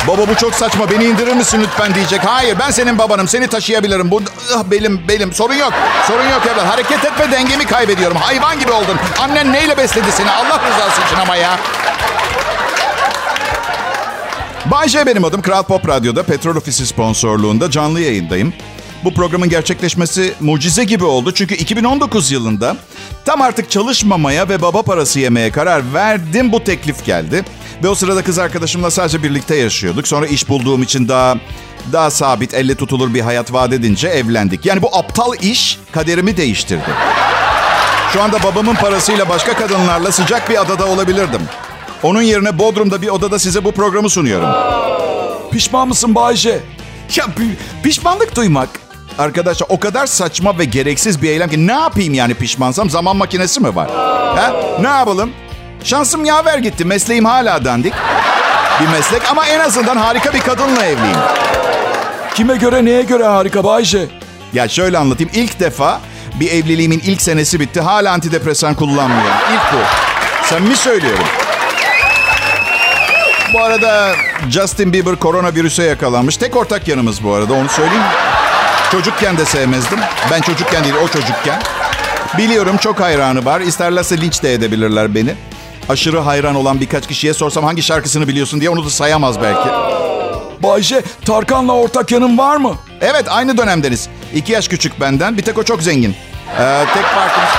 Baba 0.07 0.27
bu 0.27 0.35
çok 0.35 0.55
saçma 0.55 0.91
beni 0.91 1.03
indirir 1.03 1.33
misin 1.33 1.61
lütfen 1.61 1.95
diyecek. 1.95 2.19
Hayır 2.25 2.59
ben 2.59 2.71
senin 2.71 2.97
babanım 2.97 3.27
seni 3.27 3.47
taşıyabilirim. 3.47 4.11
Bu 4.11 4.21
ah, 4.55 4.63
belim 4.63 5.07
belim 5.07 5.33
sorun 5.33 5.53
yok. 5.53 5.73
Sorun 6.07 6.23
yok 6.23 6.41
evlat. 6.53 6.67
Hareket 6.67 7.05
etme 7.05 7.31
dengemi 7.31 7.65
kaybediyorum. 7.65 8.17
Hayvan 8.17 8.59
gibi 8.59 8.71
oldun. 8.71 8.97
Annen 9.19 9.53
neyle 9.53 9.77
besledi 9.77 10.11
seni 10.11 10.31
Allah 10.31 10.61
rızası 10.67 11.01
için 11.07 11.15
ama 11.15 11.35
ya. 11.35 11.59
Bay 14.65 14.87
benim 15.05 15.25
adım. 15.25 15.41
Kral 15.41 15.63
Pop 15.63 15.87
Radyo'da 15.87 16.23
Petrol 16.23 16.55
Ofisi 16.55 16.85
sponsorluğunda 16.85 17.71
canlı 17.71 18.01
yayındayım. 18.01 18.53
Bu 19.03 19.13
programın 19.13 19.49
gerçekleşmesi 19.49 20.33
mucize 20.39 20.83
gibi 20.83 21.05
oldu. 21.05 21.33
Çünkü 21.33 21.55
2019 21.55 22.31
yılında 22.31 22.77
tam 23.25 23.41
artık 23.41 23.71
çalışmamaya 23.71 24.49
ve 24.49 24.61
baba 24.61 24.81
parası 24.81 25.19
yemeye 25.19 25.51
karar 25.51 25.93
verdim. 25.93 26.51
Bu 26.51 26.63
teklif 26.63 27.05
geldi. 27.05 27.45
Ve 27.83 27.89
o 27.89 27.95
sırada 27.95 28.23
kız 28.23 28.39
arkadaşımla 28.39 28.91
sadece 28.91 29.23
birlikte 29.23 29.55
yaşıyorduk. 29.55 30.07
Sonra 30.07 30.27
iş 30.27 30.49
bulduğum 30.49 30.83
için 30.83 31.07
daha 31.07 31.35
daha 31.91 32.11
sabit, 32.11 32.53
elle 32.53 32.75
tutulur 32.75 33.13
bir 33.13 33.21
hayat 33.21 33.53
vaat 33.53 33.73
edince 33.73 34.07
evlendik. 34.07 34.65
Yani 34.65 34.81
bu 34.81 34.97
aptal 34.97 35.33
iş 35.41 35.79
kaderimi 35.91 36.37
değiştirdi. 36.37 36.89
Şu 38.13 38.21
anda 38.21 38.43
babamın 38.43 38.75
parasıyla 38.75 39.29
başka 39.29 39.53
kadınlarla 39.53 40.11
sıcak 40.11 40.49
bir 40.49 40.61
adada 40.61 40.87
olabilirdim. 40.87 41.41
Onun 42.03 42.21
yerine 42.21 42.59
Bodrum'da 42.59 43.01
bir 43.01 43.07
odada 43.07 43.39
size 43.39 43.63
bu 43.63 43.71
programı 43.71 44.09
sunuyorum. 44.09 44.49
Pişman 45.51 45.87
mısın 45.87 46.15
Bayce? 46.15 46.59
Ya 47.15 47.25
pişmanlık 47.83 48.35
duymak 48.35 48.69
Arkadaşlar 49.17 49.67
o 49.69 49.79
kadar 49.79 50.07
saçma 50.07 50.59
ve 50.59 50.65
gereksiz 50.65 51.21
bir 51.21 51.29
eylem 51.29 51.49
ki 51.49 51.67
ne 51.67 51.71
yapayım 51.71 52.13
yani 52.13 52.33
pişmansam 52.33 52.89
zaman 52.89 53.15
makinesi 53.15 53.59
mi 53.59 53.75
var? 53.75 53.89
Ha? 54.35 54.53
Ne 54.81 54.87
yapalım? 54.87 55.31
Şansım 55.83 56.25
yaver 56.25 56.57
gitti. 56.57 56.85
Mesleğim 56.85 57.25
hala 57.25 57.65
dandik. 57.65 57.93
Bir 58.81 58.87
meslek 58.87 59.31
ama 59.31 59.45
en 59.47 59.59
azından 59.59 59.97
harika 59.97 60.33
bir 60.33 60.39
kadınla 60.39 60.85
evliyim. 60.85 61.17
Kime 62.35 62.57
göre 62.57 62.85
neye 62.85 63.01
göre 63.01 63.25
harika 63.25 63.63
Bayce? 63.63 64.07
Ya 64.53 64.67
şöyle 64.67 64.97
anlatayım. 64.97 65.31
İlk 65.33 65.59
defa 65.59 66.01
bir 66.39 66.51
evliliğimin 66.51 66.99
ilk 66.99 67.21
senesi 67.21 67.59
bitti. 67.59 67.81
Hala 67.81 68.11
antidepresan 68.11 68.75
kullanmıyorum. 68.75 69.37
İlk 69.53 69.73
bu. 69.73 69.77
Sen 70.45 70.63
mi 70.63 70.75
söylüyorum. 70.75 71.25
Bu 73.53 73.63
arada 73.63 74.11
Justin 74.49 74.93
Bieber 74.93 75.15
koronavirüse 75.15 75.83
yakalanmış. 75.83 76.37
Tek 76.37 76.55
ortak 76.55 76.87
yanımız 76.87 77.23
bu 77.23 77.33
arada 77.33 77.53
onu 77.53 77.69
söyleyeyim. 77.69 78.03
Çocukken 78.91 79.37
de 79.37 79.45
sevmezdim. 79.45 79.99
Ben 80.31 80.41
çocukken 80.41 80.83
değil 80.83 80.95
o 81.03 81.07
çocukken. 81.07 81.61
Biliyorum 82.37 82.77
çok 82.77 82.99
hayranı 82.99 83.45
var. 83.45 83.61
İsterlerse 83.61 84.21
linç 84.21 84.43
de 84.43 84.53
edebilirler 84.53 85.15
beni. 85.15 85.35
Aşırı 85.91 86.19
hayran 86.19 86.55
olan 86.55 86.81
birkaç 86.81 87.07
kişiye 87.07 87.33
sorsam 87.33 87.63
hangi 87.63 87.83
şarkısını 87.83 88.27
biliyorsun 88.27 88.59
diye 88.59 88.69
onu 88.69 88.85
da 88.85 88.89
sayamaz 88.89 89.41
belki. 89.41 89.69
Bayşe, 90.63 91.01
Tarkan'la 91.25 91.73
ortak 91.73 92.11
yanın 92.11 92.37
var 92.37 92.55
mı? 92.55 92.75
Evet, 93.01 93.25
aynı 93.29 93.57
dönemdeniz. 93.57 94.09
İki 94.33 94.51
yaş 94.51 94.67
küçük 94.67 95.01
benden. 95.01 95.37
Bir 95.37 95.41
tek 95.41 95.57
o 95.57 95.63
çok 95.63 95.83
zengin. 95.83 96.15
Ee, 96.59 96.83
tek 96.93 97.03
farkımız... 97.03 97.49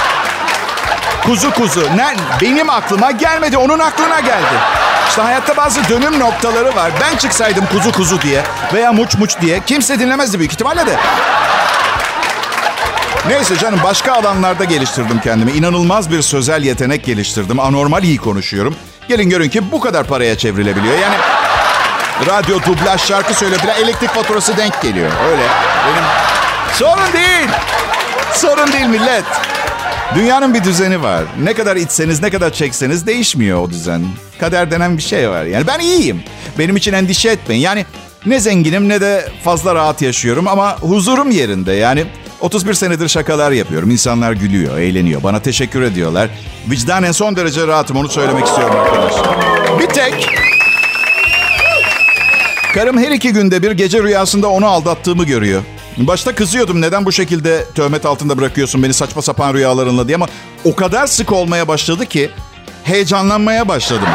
Kuzu 1.24 1.50
kuzu. 1.50 1.80
Ne? 1.96 2.14
Benim 2.40 2.70
aklıma 2.70 3.10
gelmedi, 3.10 3.58
onun 3.58 3.78
aklına 3.78 4.20
geldi. 4.20 4.54
İşte 5.08 5.22
hayatta 5.22 5.56
bazı 5.56 5.88
dönüm 5.88 6.20
noktaları 6.20 6.76
var. 6.76 6.92
Ben 7.00 7.16
çıksaydım 7.16 7.64
kuzu 7.72 7.92
kuzu 7.92 8.22
diye 8.22 8.42
veya 8.74 8.92
muç 8.92 9.16
muç 9.18 9.40
diye 9.40 9.60
kimse 9.66 9.98
dinlemezdi 9.98 10.38
büyük 10.38 10.52
ihtimalle 10.52 10.86
de. 10.86 10.96
Neyse 13.28 13.58
canım 13.58 13.80
başka 13.84 14.12
alanlarda 14.12 14.64
geliştirdim 14.64 15.20
kendimi. 15.20 15.52
İnanılmaz 15.52 16.10
bir 16.10 16.22
sözel 16.22 16.62
yetenek 16.64 17.04
geliştirdim. 17.04 17.60
Anormal 17.60 18.02
iyi 18.02 18.18
konuşuyorum. 18.18 18.76
Gelin 19.08 19.30
görün 19.30 19.48
ki 19.48 19.72
bu 19.72 19.80
kadar 19.80 20.06
paraya 20.06 20.38
çevrilebiliyor. 20.38 20.98
Yani 20.98 21.14
radyo, 22.26 22.58
dublaj, 22.66 23.00
şarkı 23.00 23.34
söyle 23.34 23.56
falan 23.56 23.76
elektrik 23.76 24.10
faturası 24.10 24.56
denk 24.56 24.82
geliyor. 24.82 25.10
Öyle. 25.30 25.42
Benim 25.86 26.04
sorun 26.72 27.12
değil. 27.12 27.48
Sorun 28.32 28.72
değil 28.72 28.86
millet. 28.86 29.24
Dünyanın 30.14 30.54
bir 30.54 30.64
düzeni 30.64 31.02
var. 31.02 31.24
Ne 31.42 31.54
kadar 31.54 31.76
içseniz, 31.76 32.22
ne 32.22 32.30
kadar 32.30 32.52
çekseniz 32.52 33.06
değişmiyor 33.06 33.60
o 33.62 33.70
düzen. 33.70 34.02
Kader 34.40 34.70
denen 34.70 34.96
bir 34.98 35.02
şey 35.02 35.30
var. 35.30 35.44
Yani 35.44 35.66
ben 35.66 35.78
iyiyim. 35.78 36.22
Benim 36.58 36.76
için 36.76 36.92
endişe 36.92 37.28
etmeyin. 37.28 37.60
Yani 37.62 37.86
ne 38.26 38.40
zenginim 38.40 38.88
ne 38.88 39.00
de 39.00 39.28
fazla 39.44 39.74
rahat 39.74 40.02
yaşıyorum 40.02 40.48
ama 40.48 40.76
huzurum 40.80 41.30
yerinde. 41.30 41.72
Yani 41.72 42.06
31 42.42 42.74
senedir 42.74 43.08
şakalar 43.08 43.52
yapıyorum. 43.52 43.90
İnsanlar 43.90 44.32
gülüyor, 44.32 44.78
eğleniyor. 44.78 45.22
Bana 45.22 45.40
teşekkür 45.40 45.82
ediyorlar. 45.82 46.30
Vicdanen 46.70 47.12
son 47.12 47.36
derece 47.36 47.66
rahatım 47.66 47.96
onu 47.96 48.08
söylemek 48.08 48.46
istiyorum 48.46 48.76
arkadaşlar. 48.76 49.38
Bir 49.78 49.86
tek 49.86 50.28
Karım 52.74 52.98
her 52.98 53.10
iki 53.10 53.32
günde 53.32 53.62
bir 53.62 53.70
gece 53.70 54.02
rüyasında 54.02 54.48
onu 54.48 54.66
aldattığımı 54.66 55.24
görüyor. 55.24 55.62
Başta 55.96 56.34
kızıyordum 56.34 56.80
neden 56.80 57.04
bu 57.04 57.12
şekilde 57.12 57.64
töhmet 57.74 58.06
altında 58.06 58.38
bırakıyorsun 58.38 58.82
beni 58.82 58.94
saçma 58.94 59.22
sapan 59.22 59.54
rüyalarınla 59.54 60.08
diye 60.08 60.16
ama 60.16 60.26
o 60.64 60.74
kadar 60.76 61.06
sık 61.06 61.32
olmaya 61.32 61.68
başladı 61.68 62.06
ki 62.06 62.30
heyecanlanmaya 62.84 63.68
başladım. 63.68 64.08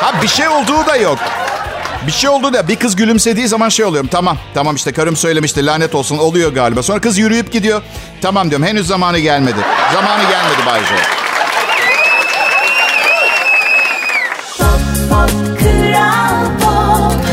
Ha 0.00 0.22
bir 0.22 0.28
şey 0.28 0.48
olduğu 0.48 0.86
da 0.86 0.96
yok. 0.96 1.18
Bir 2.06 2.12
şey 2.12 2.30
oldu 2.30 2.52
da 2.52 2.68
bir 2.68 2.76
kız 2.76 2.96
gülümsediği 2.96 3.48
zaman 3.48 3.68
şey 3.68 3.84
oluyorum. 3.84 4.08
Tamam 4.12 4.38
tamam 4.54 4.76
işte 4.76 4.92
karım 4.92 5.16
söylemişti 5.16 5.66
lanet 5.66 5.94
olsun 5.94 6.18
oluyor 6.18 6.52
galiba. 6.54 6.82
Sonra 6.82 7.00
kız 7.00 7.18
yürüyüp 7.18 7.52
gidiyor. 7.52 7.82
Tamam 8.22 8.50
diyorum 8.50 8.66
henüz 8.66 8.86
zamanı 8.86 9.18
gelmedi. 9.18 9.58
Zamanı 9.94 10.22
gelmedi 10.22 10.66
Bayce. 10.66 10.94
Pop, 14.58 14.80
pop, 15.10 15.30
kral 15.60 16.46
pop. 16.60 17.24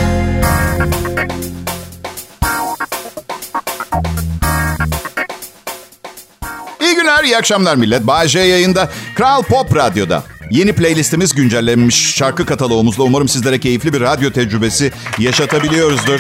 İyi 6.82 6.96
günler, 6.96 7.24
iyi 7.24 7.38
akşamlar 7.38 7.76
millet. 7.76 8.08
Bay 8.08 8.28
J 8.28 8.40
yayında. 8.40 8.90
Kral 9.16 9.44
Pop 9.44 9.76
Radyo'da. 9.76 10.24
Yeni 10.52 10.74
playlistimiz 10.74 11.34
güncellenmiş 11.36 12.16
şarkı 12.16 12.46
kataloğumuzla. 12.46 13.04
Umarım 13.04 13.28
sizlere 13.28 13.60
keyifli 13.60 13.94
bir 13.94 14.02
radyo 14.02 14.32
tecrübesi 14.32 14.92
yaşatabiliyoruzdur. 15.20 16.20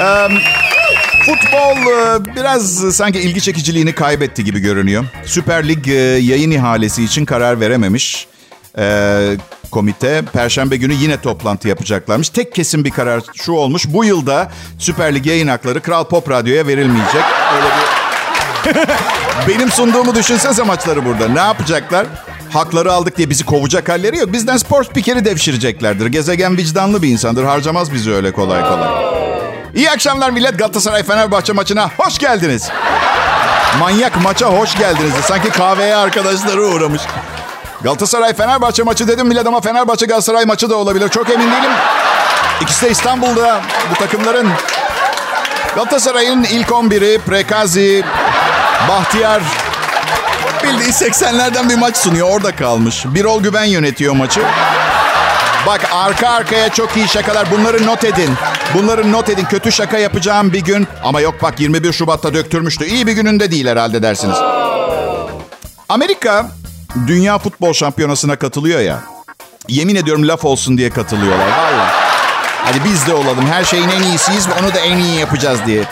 Ee, 0.00 0.28
futbol 1.26 1.76
e, 1.76 2.24
biraz 2.36 2.94
sanki 2.96 3.20
ilgi 3.20 3.40
çekiciliğini 3.40 3.92
kaybetti 3.92 4.44
gibi 4.44 4.60
görünüyor. 4.60 5.04
Süper 5.26 5.68
Lig 5.68 5.88
e, 5.88 5.92
yayın 6.02 6.50
ihalesi 6.50 7.04
için 7.04 7.24
karar 7.24 7.60
verememiş. 7.60 8.26
Ee, 8.78 9.36
komite 9.70 10.22
Perşembe 10.32 10.76
günü 10.76 10.94
yine 10.94 11.20
toplantı 11.20 11.68
yapacaklarmış. 11.68 12.28
Tek 12.28 12.54
kesin 12.54 12.84
bir 12.84 12.90
karar 12.90 13.22
şu 13.34 13.52
olmuş. 13.52 13.84
Bu 13.88 14.04
yılda 14.04 14.50
Süper 14.78 15.14
Lig 15.14 15.26
yayın 15.26 15.48
hakları 15.48 15.80
Kral 15.80 16.04
Pop 16.04 16.30
Radyo'ya 16.30 16.66
verilmeyecek. 16.66 17.22
Öyle 17.54 17.66
bir 17.66 18.02
benim 19.48 19.70
sunduğumu 19.70 20.14
düşünsenize 20.14 20.62
maçları 20.62 21.04
burada. 21.04 21.28
Ne 21.28 21.40
yapacaklar? 21.40 22.06
Hakları 22.52 22.92
aldık 22.92 23.16
diye 23.16 23.30
bizi 23.30 23.44
kovacak 23.44 23.88
halleri 23.88 24.16
yok. 24.16 24.32
Bizden 24.32 24.56
spor 24.56 24.84
spikeri 24.84 25.24
devşireceklerdir. 25.24 26.06
Gezegen 26.06 26.56
vicdanlı 26.56 27.02
bir 27.02 27.08
insandır. 27.08 27.44
Harcamaz 27.44 27.92
bizi 27.92 28.12
öyle 28.12 28.32
kolay 28.32 28.62
kolay. 28.62 28.88
İyi 29.74 29.90
akşamlar 29.90 30.30
millet. 30.30 30.58
Galatasaray 30.58 31.02
Fenerbahçe 31.02 31.52
maçına 31.52 31.90
hoş 31.96 32.18
geldiniz. 32.18 32.68
Manyak 33.78 34.22
maça 34.22 34.46
hoş 34.46 34.78
geldiniz. 34.78 35.12
Sanki 35.24 35.50
kahveye 35.50 35.96
arkadaşları 35.96 36.62
uğramış. 36.62 37.02
Galatasaray 37.82 38.34
Fenerbahçe 38.34 38.82
maçı 38.82 39.08
dedim 39.08 39.26
millet 39.26 39.46
ama 39.46 39.60
Fenerbahçe 39.60 40.06
Galatasaray 40.06 40.44
maçı 40.44 40.70
da 40.70 40.76
olabilir. 40.76 41.08
Çok 41.08 41.30
emin 41.30 41.46
değilim. 41.46 41.70
İkisi 42.60 42.86
de 42.86 42.90
İstanbul'da 42.90 43.60
bu 43.90 43.94
takımların. 43.94 44.48
Galatasaray'ın 45.74 46.44
ilk 46.44 46.68
11'i 46.68 47.18
Prekazi, 47.18 48.04
Bahtiyar 48.88 49.42
bildiği 50.64 50.88
80'lerden 50.88 51.68
bir 51.68 51.74
maç 51.78 51.96
sunuyor. 51.96 52.28
Orada 52.30 52.56
kalmış. 52.56 53.04
Birol 53.06 53.42
Güven 53.42 53.64
yönetiyor 53.64 54.14
maçı. 54.14 54.40
Bak 55.66 55.80
arka 55.92 56.28
arkaya 56.28 56.68
çok 56.68 56.96
iyi 56.96 57.08
şakalar. 57.08 57.50
Bunları 57.50 57.86
not 57.86 58.04
edin. 58.04 58.30
Bunları 58.74 59.12
not 59.12 59.28
edin. 59.28 59.44
Kötü 59.44 59.72
şaka 59.72 59.98
yapacağım 59.98 60.52
bir 60.52 60.60
gün. 60.60 60.88
Ama 61.04 61.20
yok 61.20 61.34
bak 61.42 61.60
21 61.60 61.92
Şubat'ta 61.92 62.34
döktürmüştü. 62.34 62.84
İyi 62.84 63.06
bir 63.06 63.12
gününde 63.12 63.50
değil 63.50 63.66
herhalde 63.66 64.02
dersiniz. 64.02 64.36
Amerika 65.88 66.46
Dünya 67.06 67.38
Futbol 67.38 67.72
Şampiyonası'na 67.72 68.36
katılıyor 68.36 68.80
ya. 68.80 69.00
Yemin 69.68 69.96
ediyorum 69.96 70.28
laf 70.28 70.44
olsun 70.44 70.78
diye 70.78 70.90
katılıyorlar. 70.90 71.46
Vallahi. 71.46 71.92
Hadi 72.64 72.84
biz 72.84 73.06
de 73.06 73.14
olalım. 73.14 73.46
Her 73.46 73.64
şeyin 73.64 73.88
en 73.88 74.02
iyisiyiz 74.02 74.48
ve 74.48 74.52
onu 74.62 74.74
da 74.74 74.78
en 74.78 74.98
iyi 74.98 75.20
yapacağız 75.20 75.58
diye. 75.66 75.84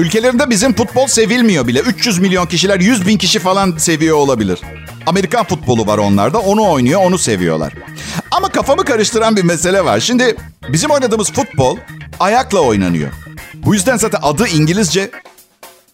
Ülkelerinde 0.00 0.50
bizim 0.50 0.74
futbol 0.74 1.06
sevilmiyor 1.06 1.66
bile. 1.66 1.80
300 1.80 2.18
milyon 2.18 2.46
kişiler 2.46 2.80
100 2.80 3.06
bin 3.06 3.18
kişi 3.18 3.38
falan 3.38 3.76
seviyor 3.76 4.16
olabilir. 4.16 4.60
Amerikan 5.06 5.44
futbolu 5.44 5.86
var 5.86 5.98
onlarda. 5.98 6.38
Onu 6.38 6.70
oynuyor, 6.70 7.00
onu 7.04 7.18
seviyorlar. 7.18 7.72
Ama 8.30 8.48
kafamı 8.48 8.84
karıştıran 8.84 9.36
bir 9.36 9.44
mesele 9.44 9.84
var. 9.84 10.00
Şimdi 10.00 10.36
bizim 10.68 10.90
oynadığımız 10.90 11.32
futbol 11.32 11.76
ayakla 12.20 12.60
oynanıyor. 12.60 13.10
Bu 13.54 13.74
yüzden 13.74 13.96
zaten 13.96 14.18
adı 14.22 14.48
İngilizce 14.48 15.10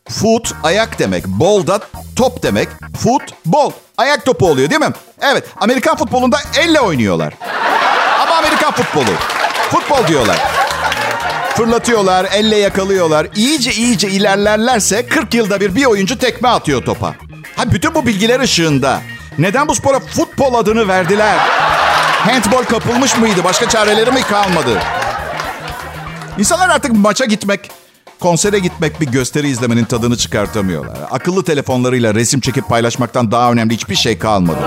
foot 0.08 0.54
ayak 0.62 0.98
demek. 0.98 1.26
Ball 1.26 1.66
da 1.66 1.80
top 2.16 2.42
demek. 2.42 2.68
Foot 3.00 3.22
ball. 3.46 3.70
Ayak 3.96 4.24
topu 4.24 4.48
oluyor 4.48 4.70
değil 4.70 4.80
mi? 4.80 4.92
Evet. 5.20 5.44
Amerikan 5.56 5.96
futbolunda 5.96 6.38
elle 6.58 6.80
oynuyorlar. 6.80 7.34
Ama 8.22 8.34
Amerikan 8.34 8.72
futbolu. 8.72 9.16
Futbol 9.70 10.06
diyorlar. 10.08 10.65
Fırlatıyorlar, 11.56 12.26
elle 12.32 12.56
yakalıyorlar. 12.56 13.26
İyice 13.36 13.72
iyice 13.72 14.08
ilerlerlerse 14.08 15.06
40 15.06 15.34
yılda 15.34 15.60
bir 15.60 15.74
bir 15.74 15.84
oyuncu 15.84 16.18
tekme 16.18 16.48
atıyor 16.48 16.84
topa. 16.84 17.14
Ha 17.56 17.72
bütün 17.72 17.94
bu 17.94 18.06
bilgiler 18.06 18.40
ışığında 18.40 19.00
neden 19.38 19.68
bu 19.68 19.74
spora 19.74 20.00
futbol 20.00 20.54
adını 20.54 20.88
verdiler? 20.88 21.36
Handball 22.18 22.64
kapılmış 22.64 23.16
mıydı? 23.16 23.44
Başka 23.44 23.68
çareleri 23.68 24.12
mi 24.12 24.22
kalmadı? 24.22 24.78
İnsanlar 26.38 26.68
artık 26.68 26.92
maça 26.92 27.24
gitmek, 27.24 27.70
konsere 28.20 28.58
gitmek, 28.58 29.00
bir 29.00 29.06
gösteri 29.06 29.48
izlemenin 29.48 29.84
tadını 29.84 30.16
çıkartamıyorlar. 30.16 30.98
Akıllı 31.10 31.44
telefonlarıyla 31.44 32.14
resim 32.14 32.40
çekip 32.40 32.68
paylaşmaktan 32.68 33.30
daha 33.30 33.52
önemli 33.52 33.74
hiçbir 33.74 33.96
şey 33.96 34.18
kalmadı. 34.18 34.60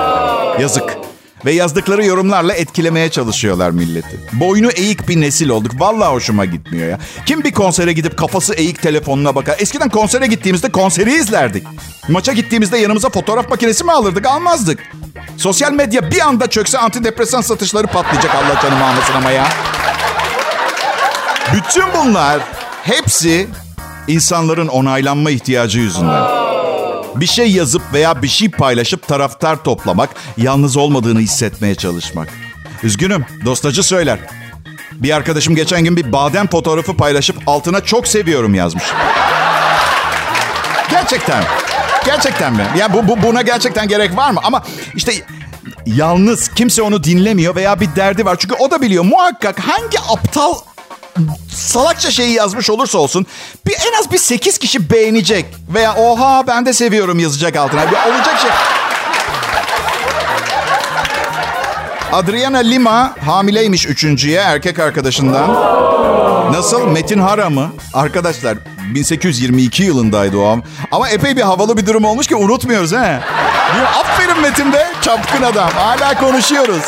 Yazık. 0.61 0.98
Ve 1.45 1.51
yazdıkları 1.51 2.05
yorumlarla 2.05 2.53
etkilemeye 2.53 3.09
çalışıyorlar 3.11 3.71
milleti. 3.71 4.19
Boynu 4.33 4.69
eğik 4.71 5.07
bir 5.09 5.21
nesil 5.21 5.49
olduk. 5.49 5.71
Vallahi 5.79 6.11
hoşuma 6.13 6.45
gitmiyor 6.45 6.89
ya. 6.89 6.99
Kim 7.25 7.43
bir 7.43 7.51
konsere 7.51 7.93
gidip 7.93 8.17
kafası 8.17 8.53
eğik 8.53 8.81
telefonuna 8.81 9.35
bakar? 9.35 9.55
Eskiden 9.59 9.89
konsere 9.89 10.27
gittiğimizde 10.27 10.71
konseri 10.71 11.13
izlerdik. 11.13 11.63
Maça 12.07 12.33
gittiğimizde 12.33 12.77
yanımıza 12.77 13.09
fotoğraf 13.09 13.49
makinesi 13.49 13.83
mi 13.83 13.91
alırdık? 13.91 14.25
Almazdık. 14.25 14.79
Sosyal 15.37 15.71
medya 15.71 16.11
bir 16.11 16.19
anda 16.19 16.47
çökse 16.47 16.77
antidepresan 16.77 17.41
satışları 17.41 17.87
patlayacak 17.87 18.35
Allah 18.35 18.61
canımı 18.61 18.85
almasın 18.85 19.13
ama 19.13 19.31
ya. 19.31 19.47
Bütün 21.53 21.83
bunlar 21.97 22.39
hepsi 22.83 23.47
insanların 24.07 24.67
onaylanma 24.67 25.31
ihtiyacı 25.31 25.79
yüzünden. 25.79 26.38
Bir 27.15 27.27
şey 27.27 27.51
yazıp 27.51 27.81
veya 27.93 28.21
bir 28.21 28.27
şey 28.27 28.49
paylaşıp 28.49 29.07
taraftar 29.07 29.63
toplamak, 29.63 30.09
yalnız 30.37 30.77
olmadığını 30.77 31.19
hissetmeye 31.19 31.75
çalışmak. 31.75 32.27
Üzgünüm, 32.83 33.25
dostacı 33.45 33.83
söyler. 33.83 34.19
Bir 34.91 35.15
arkadaşım 35.15 35.55
geçen 35.55 35.83
gün 35.83 35.97
bir 35.97 36.11
badem 36.11 36.47
fotoğrafı 36.47 36.97
paylaşıp 36.97 37.35
altına 37.47 37.81
çok 37.81 38.07
seviyorum 38.07 38.55
yazmış. 38.55 38.83
Gerçekten. 40.91 41.43
Gerçekten 42.05 42.53
mi? 42.53 42.67
Ya 42.77 42.93
bu, 42.93 43.07
bu 43.07 43.23
buna 43.23 43.41
gerçekten 43.41 43.87
gerek 43.87 44.17
var 44.17 44.31
mı? 44.31 44.39
Ama 44.43 44.63
işte 44.95 45.13
yalnız 45.85 46.47
kimse 46.47 46.81
onu 46.81 47.03
dinlemiyor 47.03 47.55
veya 47.55 47.79
bir 47.79 47.95
derdi 47.95 48.25
var. 48.25 48.35
Çünkü 48.39 48.55
o 48.59 48.71
da 48.71 48.81
biliyor 48.81 49.03
muhakkak 49.03 49.59
hangi 49.59 49.99
aptal 49.99 50.53
salakça 51.51 52.11
şeyi 52.11 52.33
yazmış 52.33 52.69
olursa 52.69 52.97
olsun 52.97 53.25
bir 53.67 53.73
en 53.73 53.99
az 53.99 54.11
bir 54.11 54.17
8 54.17 54.57
kişi 54.57 54.89
beğenecek 54.89 55.45
veya 55.73 55.95
oha 55.95 56.47
ben 56.47 56.65
de 56.65 56.73
seviyorum 56.73 57.19
yazacak 57.19 57.55
altına. 57.55 57.91
Bir 57.91 58.11
olacak 58.11 58.39
şey. 58.41 58.51
Adriana 62.11 62.57
Lima 62.57 63.15
hamileymiş 63.25 63.87
üçüncüye 63.87 64.39
erkek 64.39 64.79
arkadaşından. 64.79 65.53
Nasıl? 66.53 66.87
Metin 66.87 67.19
Hara 67.19 67.49
mı? 67.49 67.71
Arkadaşlar 67.93 68.57
1822 68.93 69.83
yılındaydı 69.83 70.37
o 70.37 70.47
am. 70.47 70.63
Ama 70.91 71.09
epey 71.09 71.35
bir 71.37 71.41
havalı 71.41 71.77
bir 71.77 71.85
durum 71.85 72.05
olmuş 72.05 72.27
ki 72.27 72.35
unutmuyoruz 72.35 72.91
he. 72.91 73.19
Aferin 73.99 74.41
Metin 74.41 74.73
be. 74.73 74.87
Çapkın 75.01 75.43
adam. 75.43 75.69
Hala 75.69 76.17
konuşuyoruz. 76.17 76.81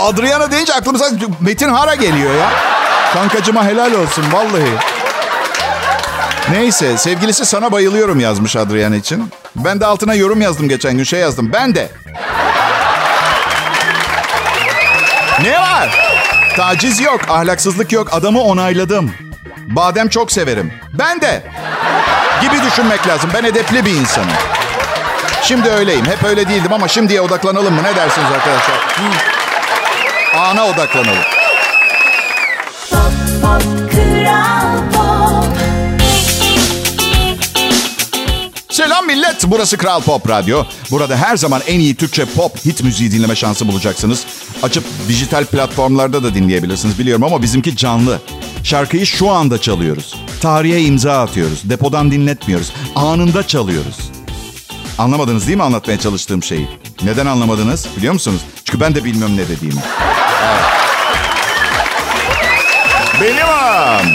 Adriana 0.00 0.50
deyince 0.50 0.74
aklımıza 0.74 1.10
Metin 1.40 1.68
Hara 1.68 1.94
geliyor 1.94 2.34
ya. 2.34 2.77
Kankacıma 3.12 3.64
helal 3.64 3.92
olsun 3.92 4.24
vallahi. 4.32 4.72
Neyse 6.50 6.96
sevgilisi 6.98 7.46
sana 7.46 7.72
bayılıyorum 7.72 8.20
yazmış 8.20 8.56
Adriana 8.56 8.96
için. 8.96 9.30
Ben 9.56 9.80
de 9.80 9.86
altına 9.86 10.14
yorum 10.14 10.40
yazdım 10.40 10.68
geçen 10.68 10.96
gün 10.96 11.04
şey 11.04 11.20
yazdım. 11.20 11.52
Ben 11.52 11.74
de. 11.74 11.88
Ne 15.42 15.60
var? 15.60 16.14
Taciz 16.56 17.00
yok, 17.00 17.20
ahlaksızlık 17.28 17.92
yok. 17.92 18.08
Adamı 18.12 18.42
onayladım. 18.42 19.12
Badem 19.66 20.08
çok 20.08 20.32
severim. 20.32 20.72
Ben 20.98 21.20
de. 21.20 21.42
Gibi 22.40 22.62
düşünmek 22.62 23.08
lazım. 23.08 23.30
Ben 23.34 23.44
edepli 23.44 23.84
bir 23.84 23.90
insanım. 23.94 24.30
Şimdi 25.42 25.68
öyleyim. 25.68 26.06
Hep 26.06 26.24
öyle 26.24 26.48
değildim 26.48 26.72
ama 26.72 26.88
şimdiye 26.88 27.20
odaklanalım 27.20 27.74
mı? 27.74 27.82
Ne 27.82 27.96
dersiniz 27.96 28.28
arkadaşlar? 28.32 28.76
Ana 30.36 30.66
odaklanalım. 30.66 31.37
Selam 38.70 39.06
millet. 39.06 39.44
Burası 39.46 39.76
Kral 39.76 40.00
Pop 40.00 40.28
Radyo. 40.28 40.64
Burada 40.90 41.16
her 41.16 41.36
zaman 41.36 41.62
en 41.66 41.80
iyi 41.80 41.94
Türkçe 41.94 42.24
pop 42.24 42.64
hit 42.64 42.82
müziği 42.84 43.12
dinleme 43.12 43.36
şansı 43.36 43.68
bulacaksınız. 43.68 44.24
Açıp 44.62 44.84
dijital 45.08 45.44
platformlarda 45.44 46.22
da 46.22 46.34
dinleyebilirsiniz 46.34 46.98
biliyorum 46.98 47.24
ama 47.24 47.42
bizimki 47.42 47.76
canlı. 47.76 48.18
Şarkıyı 48.64 49.06
şu 49.06 49.30
anda 49.30 49.60
çalıyoruz. 49.60 50.16
Tarihe 50.40 50.80
imza 50.82 51.20
atıyoruz. 51.22 51.70
Depodan 51.70 52.10
dinletmiyoruz. 52.10 52.72
Anında 52.96 53.46
çalıyoruz. 53.46 53.96
Anlamadınız 54.98 55.46
değil 55.46 55.56
mi 55.56 55.62
anlatmaya 55.64 55.98
çalıştığım 56.00 56.42
şeyi? 56.42 56.68
Neden 57.02 57.26
anlamadınız? 57.26 57.86
Biliyor 57.96 58.12
musunuz? 58.12 58.40
Çünkü 58.64 58.80
ben 58.80 58.94
de 58.94 59.04
bilmiyorum 59.04 59.36
ne 59.36 59.48
dediğimi. 59.48 59.80
Evet. 60.44 60.87
Benim 63.22 63.48
am. 63.48 64.06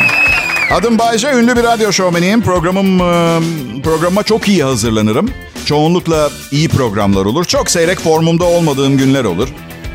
Adım 0.71 0.99
Bayce, 0.99 1.31
ünlü 1.33 1.55
bir 1.55 1.63
radyo 1.63 1.91
şovmeniyim. 1.91 2.41
Programım, 2.41 3.01
e, 3.01 3.39
programa 3.83 4.23
çok 4.23 4.47
iyi 4.47 4.63
hazırlanırım. 4.63 5.31
Çoğunlukla 5.65 6.29
iyi 6.51 6.69
programlar 6.69 7.25
olur. 7.25 7.45
Çok 7.45 7.71
seyrek 7.71 7.99
formumda 7.99 8.43
olmadığım 8.43 8.97
günler 8.97 9.23
olur. 9.23 9.47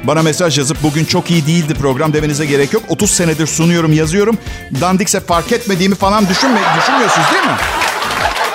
Bana 0.04 0.22
mesaj 0.22 0.58
yazıp 0.58 0.82
bugün 0.82 1.04
çok 1.04 1.30
iyi 1.30 1.46
değildi 1.46 1.74
program 1.74 2.12
demenize 2.12 2.46
gerek 2.46 2.72
yok. 2.72 2.82
30 2.88 3.10
senedir 3.10 3.46
sunuyorum, 3.46 3.92
yazıyorum. 3.92 4.38
Dandikse 4.80 5.20
fark 5.20 5.52
etmediğimi 5.52 5.94
falan 5.94 6.28
düşünme, 6.28 6.60
düşünmüyorsunuz 6.78 7.26
değil 7.32 7.44
mi? 7.44 7.56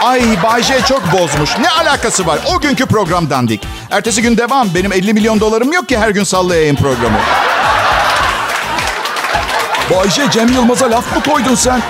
Ay 0.01 0.21
Bayce 0.43 0.79
çok 0.89 1.13
bozmuş. 1.13 1.49
Ne 1.59 1.69
alakası 1.69 2.27
var? 2.27 2.39
O 2.55 2.59
günkü 2.61 2.85
program 2.85 3.29
dandik. 3.29 3.61
Ertesi 3.91 4.21
gün 4.21 4.37
devam. 4.37 4.67
Benim 4.75 4.93
50 4.93 5.13
milyon 5.13 5.39
dolarım 5.39 5.73
yok 5.73 5.89
ki 5.89 5.97
her 5.97 6.09
gün 6.09 6.23
sallayayım 6.23 6.75
programı. 6.75 7.17
Bayce 9.95 10.31
Cem 10.31 10.47
Yılmaz'a 10.47 10.91
laf 10.91 11.15
mı 11.15 11.23
koydun 11.33 11.55
sen? 11.55 11.81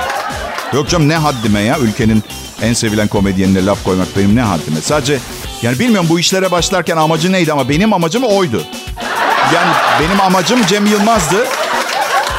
Yok 0.74 0.90
canım 0.90 1.10
ne 1.10 1.18
haddime 1.18 1.62
ya. 1.62 1.78
Ülkenin 1.80 2.24
en 2.62 2.74
sevilen 2.74 3.08
komedyenine 3.08 3.66
laf 3.66 3.84
koymak 3.84 4.08
benim 4.18 4.36
ne 4.36 4.42
haddime. 4.42 4.82
Sadece 4.82 5.20
yani 5.62 5.80
bilmiyorum 5.80 6.08
bu 6.10 6.20
işlere 6.20 6.52
başlarken 6.52 6.98
amacı 6.98 7.32
neydi 7.32 7.54
ama 7.54 7.70
benim 7.70 7.94
amacım 7.94 8.24
oydu. 8.24 8.64
Yani 9.56 9.72
benim 10.00 10.22
amacım 10.22 10.66
Cem 10.66 10.86
Yılmaz'dı. 10.86 11.48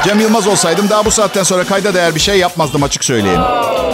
Cem 0.04 0.20
Yılmaz 0.20 0.46
olsaydım 0.46 0.90
daha 0.90 1.04
bu 1.04 1.10
saatten 1.10 1.42
sonra 1.42 1.64
kayda 1.64 1.94
değer 1.94 2.14
bir 2.14 2.20
şey 2.20 2.38
yapmazdım 2.38 2.82
açık 2.82 3.04
söyleyeyim. 3.04 3.40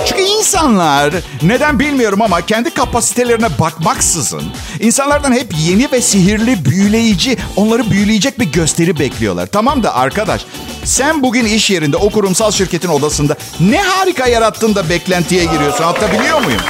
Çünkü 0.06 0.22
insanlar 0.22 1.14
neden 1.42 1.78
bilmiyorum 1.78 2.22
ama 2.22 2.40
kendi 2.46 2.70
kapasitelerine 2.70 3.58
bakmaksızın 3.58 4.42
insanlardan 4.80 5.32
hep 5.32 5.54
yeni 5.68 5.92
ve 5.92 6.00
sihirli, 6.00 6.64
büyüleyici, 6.64 7.38
onları 7.56 7.90
büyüleyecek 7.90 8.40
bir 8.40 8.52
gösteri 8.52 8.98
bekliyorlar. 8.98 9.46
Tamam 9.46 9.82
da 9.82 9.94
arkadaş 9.94 10.44
sen 10.84 11.22
bugün 11.22 11.44
iş 11.44 11.70
yerinde 11.70 11.96
o 11.96 12.10
kurumsal 12.10 12.50
şirketin 12.50 12.88
odasında 12.88 13.36
ne 13.60 13.82
harika 13.82 14.26
yarattın 14.26 14.74
da 14.74 14.88
beklentiye 14.88 15.44
giriyorsun. 15.44 15.84
Anlatabiliyor 15.84 16.44
muyum? 16.44 16.60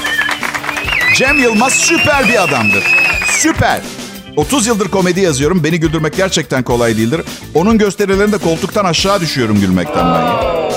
Cem 1.17 1.39
Yılmaz 1.39 1.73
süper 1.73 2.29
bir 2.29 2.43
adamdır. 2.43 2.85
Süper. 3.39 3.81
30 4.37 4.67
yıldır 4.67 4.89
komedi 4.89 5.21
yazıyorum. 5.21 5.65
Beni 5.65 5.81
güldürmek 5.81 6.17
gerçekten 6.17 6.63
kolay 6.63 6.97
değildir. 6.97 7.21
Onun 7.55 7.79
gösterilerinde 7.79 8.39
koltuktan 8.39 8.85
aşağı 8.85 9.21
düşüyorum 9.21 9.61
gülmekten 9.61 10.07
ben 10.15 10.21
ya. 10.21 10.70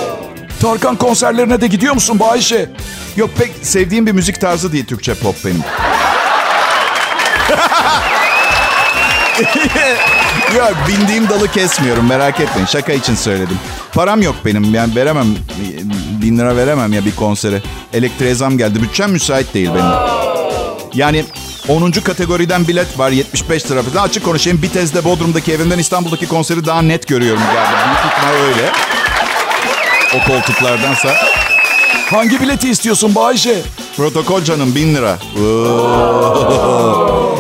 Tarkan 0.64 0.96
konserlerine 0.96 1.62
de 1.62 1.68
gidiyor 1.68 1.94
musun 1.94 2.20
Bayşe? 2.20 2.70
Yok 3.16 3.30
pek 3.38 3.52
sevdiğim 3.62 4.08
bir 4.08 4.12
müzik 4.12 4.42
tarzı 4.42 4.72
değil 4.72 4.86
Türkçe 4.86 5.14
pop 5.14 5.36
benim. 5.46 5.64
Yok 10.58 10.74
bindiğim 10.88 11.30
dalı 11.30 11.52
kesmiyorum 11.52 12.08
merak 12.08 12.40
etmeyin. 12.40 12.68
Şaka 12.68 12.94
için 12.94 13.16
söyledim. 13.16 13.60
Param 13.94 14.22
yok 14.22 14.36
benim 14.46 14.74
yani 14.74 14.96
veremem. 14.96 15.28
Bin 16.22 16.38
lira 16.38 16.56
veremem 16.56 16.94
ya 16.94 17.06
bir 17.06 17.16
konsere. 17.16 17.62
Elektriğe 17.94 18.36
zam 18.36 18.58
geldi. 18.58 18.82
Bütçem 18.82 19.12
müsait 19.12 19.54
değil 19.54 19.70
benim. 19.76 19.92
Yani 20.94 21.26
10. 21.68 21.92
kategoriden 21.92 22.68
bilet 22.68 23.00
var 23.00 23.12
75 23.12 23.72
lira. 23.72 24.02
Açık 24.02 24.26
konuşayım 24.26 24.62
Bitez'de 24.62 25.04
Bodrum'daki 25.04 25.54
evimden 25.54 25.80
İstanbul'daki 25.80 26.28
konseri 26.28 26.66
daha 26.66 26.82
net 26.82 27.08
görüyorum 27.08 27.44
galiba. 27.54 27.86
Büyük 27.86 28.14
ihtimal 28.14 28.34
öyle. 28.34 28.93
O 30.16 30.28
koltuklardansa. 30.32 31.16
Hangi 32.12 32.42
bileti 32.42 32.70
istiyorsun 32.70 33.16
Bayşe? 33.16 33.62
Protokol 33.98 34.44
canım 34.44 34.76
bin 34.76 34.96
lira. 34.96 35.18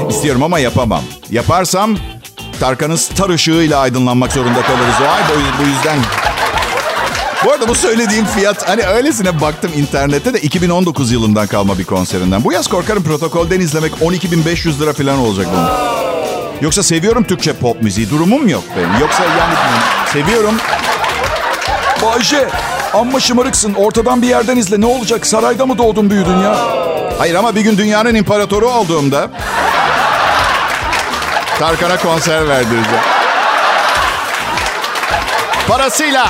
İstiyorum 0.09 0.43
ama 0.43 0.59
yapamam. 0.59 1.01
Yaparsam 1.31 1.97
Tarkan'ın 2.59 2.95
star 2.95 3.29
ışığıyla 3.29 3.79
aydınlanmak 3.79 4.31
zorunda 4.31 4.61
kalırız. 4.61 4.95
O 5.01 5.11
ay 5.11 5.21
bu 5.59 5.67
yüzden 5.69 5.99
bu 7.45 7.51
arada 7.51 7.67
bu 7.67 7.75
söylediğim 7.75 8.25
fiyat 8.25 8.69
hani 8.69 8.83
öylesine 8.83 9.41
baktım 9.41 9.71
internette 9.77 10.33
de 10.33 10.39
2019 10.41 11.11
yılından 11.11 11.47
kalma 11.47 11.77
bir 11.77 11.83
konserinden. 11.83 12.43
Bu 12.43 12.51
yaz 12.53 12.67
korkarım 12.67 13.03
protokolden 13.03 13.59
izlemek 13.59 13.93
12.500 13.93 14.79
lira 14.79 14.93
falan 14.93 15.19
olacak 15.19 15.47
bunun. 15.53 15.69
Yoksa 16.61 16.83
seviyorum 16.83 17.23
Türkçe 17.23 17.53
pop 17.53 17.81
müziği. 17.81 18.09
Durumum 18.09 18.47
yok 18.47 18.63
benim. 18.77 19.01
Yoksa 19.01 19.23
yani 19.23 19.53
seviyorum. 20.13 20.55
Bayşe 22.05 22.47
amma 22.93 23.19
şımarıksın. 23.19 23.73
Ortadan 23.73 24.21
bir 24.21 24.27
yerden 24.27 24.57
izle. 24.57 24.81
Ne 24.81 24.85
olacak? 24.85 25.27
Sarayda 25.27 25.65
mı 25.65 25.77
doğdun 25.77 26.09
büyüdün 26.09 26.39
ya? 26.39 26.55
Hayır 27.17 27.35
ama 27.35 27.55
bir 27.55 27.61
gün 27.61 27.77
dünyanın 27.77 28.15
imparatoru 28.15 28.69
olduğumda 28.69 29.29
Tarkan'a 31.59 31.97
konser 31.97 32.47
verdireceğim. 32.49 33.03
Parasıyla. 35.67 36.27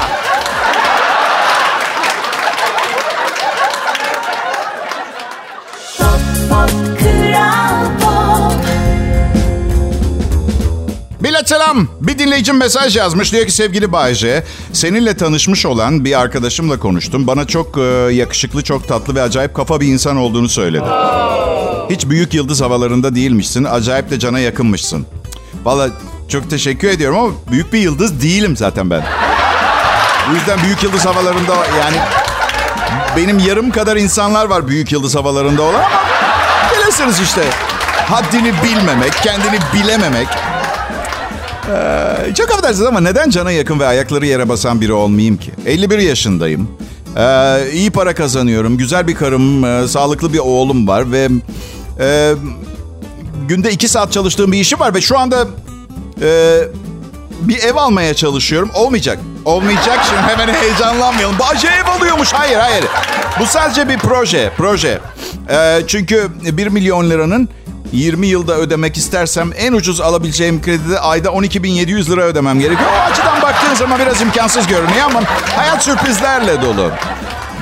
Millet 11.44 11.64
selam. 11.64 11.88
Bir 12.02 12.20
dinleyicim 12.20 12.58
mesaj 12.58 12.98
yazmış. 12.98 13.34
Diyor 13.34 13.46
ki 13.46 13.52
sevgili 13.52 13.92
Bayce, 13.92 14.44
seninle 14.74 15.18
tanışmış 15.18 15.66
olan 15.66 16.06
bir 16.06 16.20
arkadaşımla 16.20 16.80
konuştum. 16.80 17.28
Bana 17.28 17.48
çok 17.48 17.78
e, 17.78 17.82
yakışıklı, 18.14 18.64
çok 18.64 18.88
tatlı 18.88 19.16
ve 19.16 19.22
acayip 19.22 19.54
kafa 19.54 19.82
bir 19.82 19.88
insan 19.88 20.18
olduğunu 20.18 20.50
söyledi. 20.50 20.86
Hiç 21.90 22.10
büyük 22.10 22.34
yıldız 22.34 22.62
havalarında 22.62 23.16
değilmişsin. 23.16 23.64
Acayip 23.64 24.10
de 24.10 24.20
cana 24.20 24.40
yakınmışsın. 24.40 25.06
Valla 25.66 25.90
çok 26.30 26.50
teşekkür 26.50 26.88
ediyorum 26.88 27.20
ama 27.20 27.32
büyük 27.52 27.74
bir 27.74 27.80
yıldız 27.80 28.22
değilim 28.22 28.58
zaten 28.58 28.90
ben. 28.90 29.04
Bu 30.30 30.36
yüzden 30.36 30.64
büyük 30.64 30.84
yıldız 30.84 31.06
havalarında 31.06 31.56
yani 31.56 31.98
benim 33.18 33.40
yarım 33.40 33.72
kadar 33.72 33.98
insanlar 33.98 34.46
var 34.46 34.68
büyük 34.68 34.92
yıldız 34.92 35.16
havalarında 35.16 35.62
olan 35.62 35.84
ama 35.84 36.04
bilirsiniz 36.78 37.20
işte. 37.20 37.42
Haddini 38.08 38.54
bilmemek, 38.64 39.14
kendini 39.14 39.60
bilememek. 39.74 40.28
Ee, 41.72 42.34
çok 42.36 42.52
affedersiniz 42.52 42.88
ama 42.88 43.00
neden 43.00 43.30
cana 43.30 43.52
yakın 43.52 43.80
ve 43.80 43.86
ayakları 43.86 44.26
yere 44.26 44.50
basan 44.50 44.82
biri 44.82 44.94
olmayayım 44.94 45.38
ki? 45.38 45.52
51 45.66 45.98
yaşındayım. 45.98 46.70
Ee, 47.18 47.72
iyi 47.74 47.92
para 47.92 48.16
kazanıyorum. 48.16 48.78
Güzel 48.78 49.08
bir 49.08 49.16
karım, 49.16 49.66
e, 49.66 49.88
sağlıklı 49.88 50.34
bir 50.34 50.40
oğlum 50.40 50.88
var 50.88 51.12
ve 51.12 51.30
e, 52.00 52.34
günde 53.48 53.72
2 53.72 53.88
saat 53.88 54.12
çalıştığım 54.12 54.52
bir 54.52 54.60
işim 54.60 54.80
var 54.80 54.96
ve 54.96 55.02
şu 55.02 55.20
anda 55.20 55.48
e, 56.22 56.60
bir 57.42 57.64
ev 57.64 57.76
almaya 57.76 58.14
çalışıyorum. 58.14 58.70
Olmayacak. 58.74 59.20
Olmayacak. 59.46 60.00
Şimdi 60.10 60.22
hemen 60.22 60.54
heyecanlanmayalım. 60.54 61.40
Bahçe 61.40 61.68
ev 61.68 62.00
alıyormuş. 62.00 62.34
Hayır, 62.34 62.58
hayır. 62.58 62.86
Bu 63.40 63.46
sadece 63.46 63.90
bir 63.90 63.98
proje. 63.98 64.52
Proje. 64.58 65.00
Ee, 65.50 65.82
çünkü 65.88 66.28
1 66.44 66.68
milyon 66.68 67.10
liranın 67.10 67.50
20 67.94 68.28
yılda 68.28 68.56
ödemek 68.58 68.98
istersem 68.98 69.52
en 69.58 69.74
ucuz 69.74 70.02
alabileceğim 70.02 70.62
kredide 70.62 71.00
ayda 71.00 71.30
12.700 71.30 72.12
lira 72.12 72.22
ödemem 72.22 72.60
gerekiyor. 72.60 72.90
O 73.00 73.12
açıdan 73.12 73.42
baktığın 73.42 73.74
zaman 73.76 74.00
biraz 74.00 74.22
imkansız 74.22 74.68
görünüyor 74.68 75.06
ama 75.06 75.22
hayat 75.56 75.84
sürprizlerle 75.84 76.62
dolu. 76.62 76.92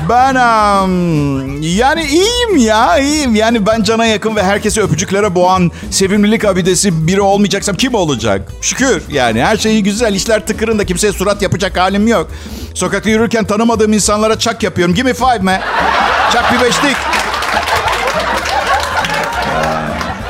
Ben 0.10 0.36
am, 0.36 1.62
yani 1.62 2.04
iyiyim 2.04 2.58
ya 2.58 2.98
iyiyim. 2.98 3.36
Yani 3.36 3.66
ben 3.66 3.84
cana 3.84 4.06
yakın 4.06 4.36
ve 4.36 4.44
herkesi 4.44 4.82
öpücüklere 4.82 5.36
boğan 5.36 5.72
sevimlilik 5.92 6.46
abidesi 6.46 7.08
biri 7.08 7.22
olmayacaksam 7.22 7.76
kim 7.76 7.96
olacak? 7.96 8.52
Şükür 8.62 9.04
yani 9.10 9.44
her 9.44 9.58
şey 9.58 9.82
güzel. 9.82 10.14
işler 10.14 10.46
tıkırında 10.46 10.86
kimseye 10.86 11.14
surat 11.14 11.42
yapacak 11.42 11.78
halim 11.78 12.08
yok. 12.08 12.28
Sokakta 12.74 13.10
yürürken 13.10 13.46
tanımadığım 13.46 13.94
insanlara 13.94 14.40
çak 14.40 14.64
yapıyorum. 14.64 14.96
Give 14.96 15.08
me 15.10 15.14
five 15.14 15.40
me. 15.40 15.62
Çak 16.34 16.54
bir 16.54 16.66
beşlik. 16.66 17.21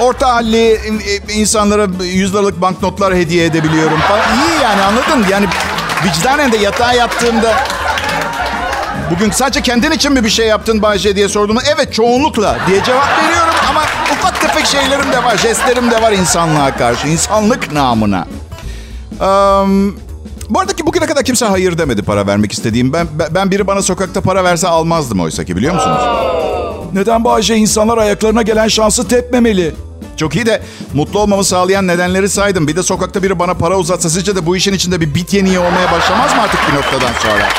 Orta 0.01 0.33
halli 0.33 0.79
insanlara 1.35 1.87
100 2.03 2.33
liralık 2.33 2.61
banknotlar 2.61 3.15
hediye 3.15 3.45
edebiliyorum 3.45 3.99
falan. 3.99 4.21
İyi 4.21 4.63
yani 4.63 4.81
anladın? 4.81 5.25
Yani 5.31 5.45
vicdanen 6.05 6.51
de 6.51 6.57
yatağa 6.57 6.93
yattığımda 6.93 7.55
Bugün 9.11 9.31
sadece 9.31 9.61
kendin 9.61 9.91
için 9.91 10.13
mi 10.13 10.23
bir 10.23 10.29
şey 10.29 10.47
yaptın 10.47 10.81
Bayce 10.81 11.15
diye 11.15 11.29
sorduğumda 11.29 11.61
evet 11.75 11.93
çoğunlukla 11.93 12.57
diye 12.67 12.83
cevap 12.83 13.23
veriyorum 13.23 13.53
ama 13.69 13.81
ufak 14.13 14.41
tefek 14.41 14.65
şeylerim 14.65 15.11
de 15.11 15.23
var, 15.23 15.37
jestlerim 15.37 15.91
de 15.91 16.01
var 16.01 16.11
insanlığa 16.11 16.77
karşı, 16.77 17.07
insanlık 17.07 17.71
namına. 17.71 18.27
Um, 19.11 19.95
bu 20.49 20.59
arada 20.59 20.73
ki 20.73 20.85
bugüne 20.85 21.05
kadar 21.05 21.23
kimse 21.23 21.45
hayır 21.45 21.77
demedi 21.77 22.03
para 22.03 22.27
vermek 22.27 22.51
istediğim. 22.51 22.93
Ben 22.93 23.07
ben 23.31 23.51
biri 23.51 23.67
bana 23.67 23.81
sokakta 23.81 24.21
para 24.21 24.43
verse 24.43 24.67
almazdım 24.67 25.19
oysa 25.19 25.43
ki 25.43 25.55
biliyor 25.55 25.73
musunuz? 25.73 26.01
Neden 26.93 27.23
Bayce 27.23 27.55
insanlar 27.55 27.97
ayaklarına 27.97 28.41
gelen 28.41 28.67
şansı 28.67 29.07
tepmemeli? 29.07 29.73
Çok 30.17 30.35
iyi 30.35 30.45
de 30.45 30.61
mutlu 30.93 31.19
olmamı 31.19 31.43
sağlayan 31.43 31.87
nedenleri 31.87 32.29
saydım. 32.29 32.67
Bir 32.67 32.75
de 32.75 32.83
sokakta 32.83 33.23
biri 33.23 33.39
bana 33.39 33.53
para 33.53 33.77
uzatsa 33.77 34.09
sizce 34.09 34.35
de 34.35 34.45
bu 34.45 34.55
işin 34.55 34.73
içinde 34.73 35.01
bir 35.01 35.15
bit 35.15 35.33
yeniği 35.33 35.59
olmaya 35.59 35.91
başlamaz 35.91 36.35
mı 36.35 36.41
artık 36.41 36.59
bir 36.71 36.77
noktadan 36.77 37.13
sonra? 37.21 37.49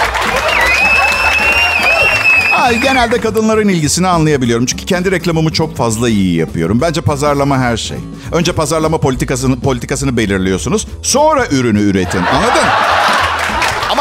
Ay, 2.62 2.80
genelde 2.80 3.20
kadınların 3.20 3.68
ilgisini 3.68 4.08
anlayabiliyorum. 4.08 4.66
Çünkü 4.66 4.84
kendi 4.86 5.10
reklamımı 5.10 5.52
çok 5.52 5.76
fazla 5.76 6.08
iyi 6.08 6.36
yapıyorum. 6.36 6.80
Bence 6.80 7.00
pazarlama 7.00 7.58
her 7.58 7.76
şey. 7.76 7.98
Önce 8.32 8.52
pazarlama 8.52 8.98
politikasını, 8.98 9.60
politikasını 9.60 10.16
belirliyorsunuz. 10.16 10.86
Sonra 11.02 11.46
ürünü 11.46 11.80
üretin. 11.80 12.22
Anladın? 12.22 12.91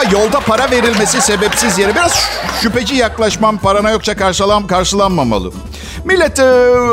Ama 0.01 0.11
yolda 0.11 0.39
para 0.39 0.71
verilmesi 0.71 1.21
sebepsiz 1.21 1.79
yere 1.79 1.95
biraz 1.95 2.29
şüpheci 2.61 2.95
yaklaşmam, 2.95 3.57
parana 3.57 3.89
yokça 3.89 4.15
karşılan, 4.15 4.67
karşılanmamalı. 4.67 5.51
Millet 6.05 6.39
e, 6.39 6.43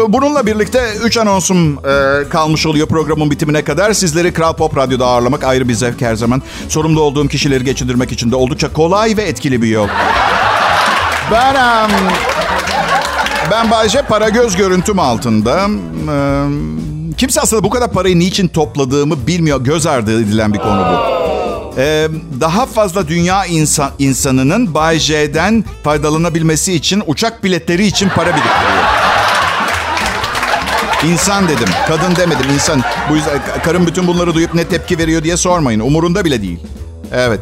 bununla 0.09 0.47
birlikte 0.47 0.93
3 1.05 1.17
anonsum 1.17 1.79
e, 1.79 2.29
kalmış 2.29 2.67
oluyor 2.67 2.89
programın 2.89 3.31
bitimine 3.31 3.65
kadar. 3.65 3.93
Sizleri 3.93 4.33
Kral 4.33 4.53
Pop 4.53 4.77
Radyo'da 4.77 5.07
ağırlamak 5.07 5.45
ayrı 5.45 5.69
bir 5.69 5.75
zevk 5.75 6.01
her 6.01 6.15
zaman. 6.15 6.43
Sorumlu 6.69 7.01
olduğum 7.01 7.29
kişileri 7.29 7.65
geçindirmek 7.65 8.13
için 8.13 8.31
de 8.31 8.37
oldukça 8.37 8.73
kolay 8.73 9.17
ve 9.17 9.23
etkili 9.23 9.63
bir 9.63 9.69
yol. 9.69 9.89
Ben 11.33 11.55
um, 11.55 11.91
ben 13.51 13.71
Bayce 13.71 14.03
para 14.03 14.29
göz 14.29 14.57
görüntüm 14.57 14.99
altında. 14.99 15.65
Um, 15.65 17.13
kimse 17.17 17.41
aslında 17.41 17.65
bu 17.65 17.71
kadar 17.71 17.93
parayı 17.93 18.19
niçin 18.19 18.49
topladığımı 18.49 19.27
bilmiyor. 19.27 19.61
Göz 19.61 19.87
ardı 19.87 20.23
edilen 20.23 20.55
bir 20.55 20.59
konu 20.59 20.81
bu. 20.81 21.18
Ee, 21.79 22.09
daha 22.41 22.67
fazla 22.67 23.09
dünya 23.09 23.45
insan, 23.47 23.91
insanının 23.99 24.75
Bay 24.75 24.99
J'den 24.99 25.65
faydalanabilmesi 25.85 26.73
için 26.73 27.03
uçak 27.07 27.45
biletleri 27.45 27.87
için 27.87 28.09
para 28.09 28.27
biriktiriyor. 28.27 28.85
İnsan 31.05 31.49
dedim. 31.49 31.69
Kadın 31.89 32.17
demedim 32.17 32.51
insan. 32.55 32.83
Bu 33.11 33.17
yüzden 33.17 33.41
karım 33.65 33.87
bütün 33.87 34.07
bunları 34.07 34.35
duyup 34.35 34.55
ne 34.55 34.65
tepki 34.65 34.99
veriyor 34.99 35.23
diye 35.23 35.37
sormayın. 35.37 35.81
Umurunda 35.81 36.25
bile 36.25 36.43
değil. 36.43 36.61
Evet. 37.13 37.41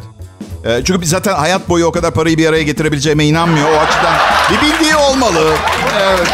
Ee, 0.64 0.82
çünkü 0.84 1.06
zaten 1.06 1.34
hayat 1.34 1.68
boyu 1.68 1.86
o 1.86 1.92
kadar 1.92 2.14
parayı 2.14 2.38
bir 2.38 2.46
araya 2.46 2.62
getirebileceğime 2.62 3.26
inanmıyor. 3.26 3.68
O 3.70 3.78
açıdan 3.78 4.14
bir 4.50 4.66
bildiği 4.66 4.96
olmalı. 4.96 5.52
Evet. 6.00 6.28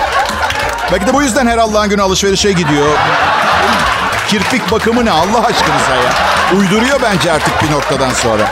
Belki 0.92 1.06
de 1.06 1.14
bu 1.14 1.22
yüzden 1.22 1.46
her 1.46 1.58
Allah'ın 1.58 1.88
günü 1.88 2.02
alışverişe 2.02 2.52
gidiyor. 2.52 2.98
Kirpik 4.32 4.72
bakımı 4.72 5.04
ne 5.04 5.10
Allah 5.10 5.46
aşkınıza 5.46 5.94
ya. 5.94 6.12
Uyduruyor 6.58 7.02
bence 7.02 7.32
artık 7.32 7.62
bir 7.62 7.70
noktadan 7.70 8.10
sonra. 8.10 8.50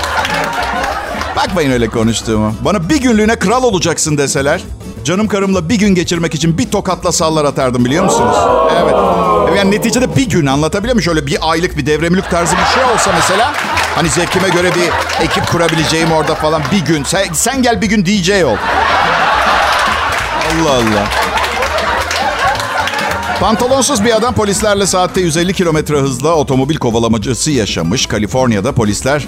Bakmayın 1.37 1.71
öyle 1.71 1.89
konuştuğumu. 1.89 2.55
Bana 2.61 2.89
bir 2.89 2.97
günlüğüne 2.97 3.37
kral 3.37 3.63
olacaksın 3.63 4.19
deseler... 4.19 4.63
Canım 5.05 5.29
karımla 5.29 5.69
bir 5.69 5.75
gün 5.75 5.95
geçirmek 5.95 6.35
için 6.35 6.59
bir 6.59 6.71
tokatla 6.71 7.13
sallar 7.13 7.45
atardım 7.45 7.85
biliyor 7.85 8.05
musunuz? 8.05 8.37
Evet. 8.83 8.95
Yani 9.57 9.71
neticede 9.71 10.17
bir 10.17 10.29
gün 10.29 10.47
anlatabiliyor 10.47 10.95
muyum? 10.95 11.05
Şöyle 11.05 11.27
bir 11.27 11.39
aylık 11.51 11.77
bir 11.77 11.87
devremlik 11.87 12.31
tarzı 12.31 12.57
bir 12.57 12.75
şey 12.75 12.85
olsa 12.85 13.13
mesela... 13.15 13.53
Hani 13.95 14.09
zevkime 14.09 14.49
göre 14.49 14.71
bir 14.75 15.25
ekip 15.25 15.47
kurabileceğim 15.47 16.13
orada 16.13 16.35
falan 16.35 16.63
bir 16.73 16.85
gün. 16.85 17.05
Sen, 17.05 17.33
sen 17.33 17.63
gel 17.63 17.83
bir 17.83 17.87
gün 17.87 18.07
DJ 18.07 18.31
ol. 18.31 18.57
Allah 20.51 20.71
Allah. 20.71 21.30
Pantolonsuz 23.41 24.05
bir 24.05 24.17
adam 24.17 24.35
polislerle 24.35 24.87
saatte 24.87 25.21
150 25.21 25.53
kilometre 25.53 25.97
hızla 25.97 26.35
otomobil 26.35 26.77
kovalamacısı 26.77 27.51
yaşamış. 27.51 28.07
Kaliforniya'da 28.07 28.73
polisler 28.73 29.27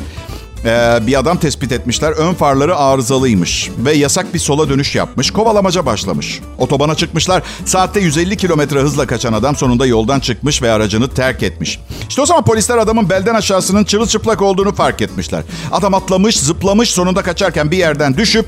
e, 0.64 0.98
bir 1.06 1.18
adam 1.18 1.38
tespit 1.38 1.72
etmişler. 1.72 2.12
Ön 2.12 2.34
farları 2.34 2.76
arızalıymış 2.76 3.70
ve 3.78 3.92
yasak 3.92 4.34
bir 4.34 4.38
sola 4.38 4.68
dönüş 4.68 4.94
yapmış. 4.94 5.30
Kovalamaca 5.30 5.86
başlamış. 5.86 6.40
Otobana 6.58 6.94
çıkmışlar. 6.94 7.42
Saatte 7.64 8.00
150 8.00 8.36
kilometre 8.36 8.80
hızla 8.80 9.06
kaçan 9.06 9.32
adam 9.32 9.56
sonunda 9.56 9.86
yoldan 9.86 10.20
çıkmış 10.20 10.62
ve 10.62 10.72
aracını 10.72 11.08
terk 11.08 11.42
etmiş. 11.42 11.80
İşte 12.08 12.22
o 12.22 12.26
zaman 12.26 12.44
polisler 12.44 12.78
adamın 12.78 13.10
belden 13.10 13.34
aşağısının 13.34 13.84
çırılçıplak 13.84 14.42
olduğunu 14.42 14.74
fark 14.74 15.02
etmişler. 15.02 15.42
Adam 15.72 15.94
atlamış, 15.94 16.40
zıplamış, 16.40 16.90
sonunda 16.90 17.22
kaçarken 17.22 17.70
bir 17.70 17.76
yerden 17.76 18.16
düşüp 18.16 18.46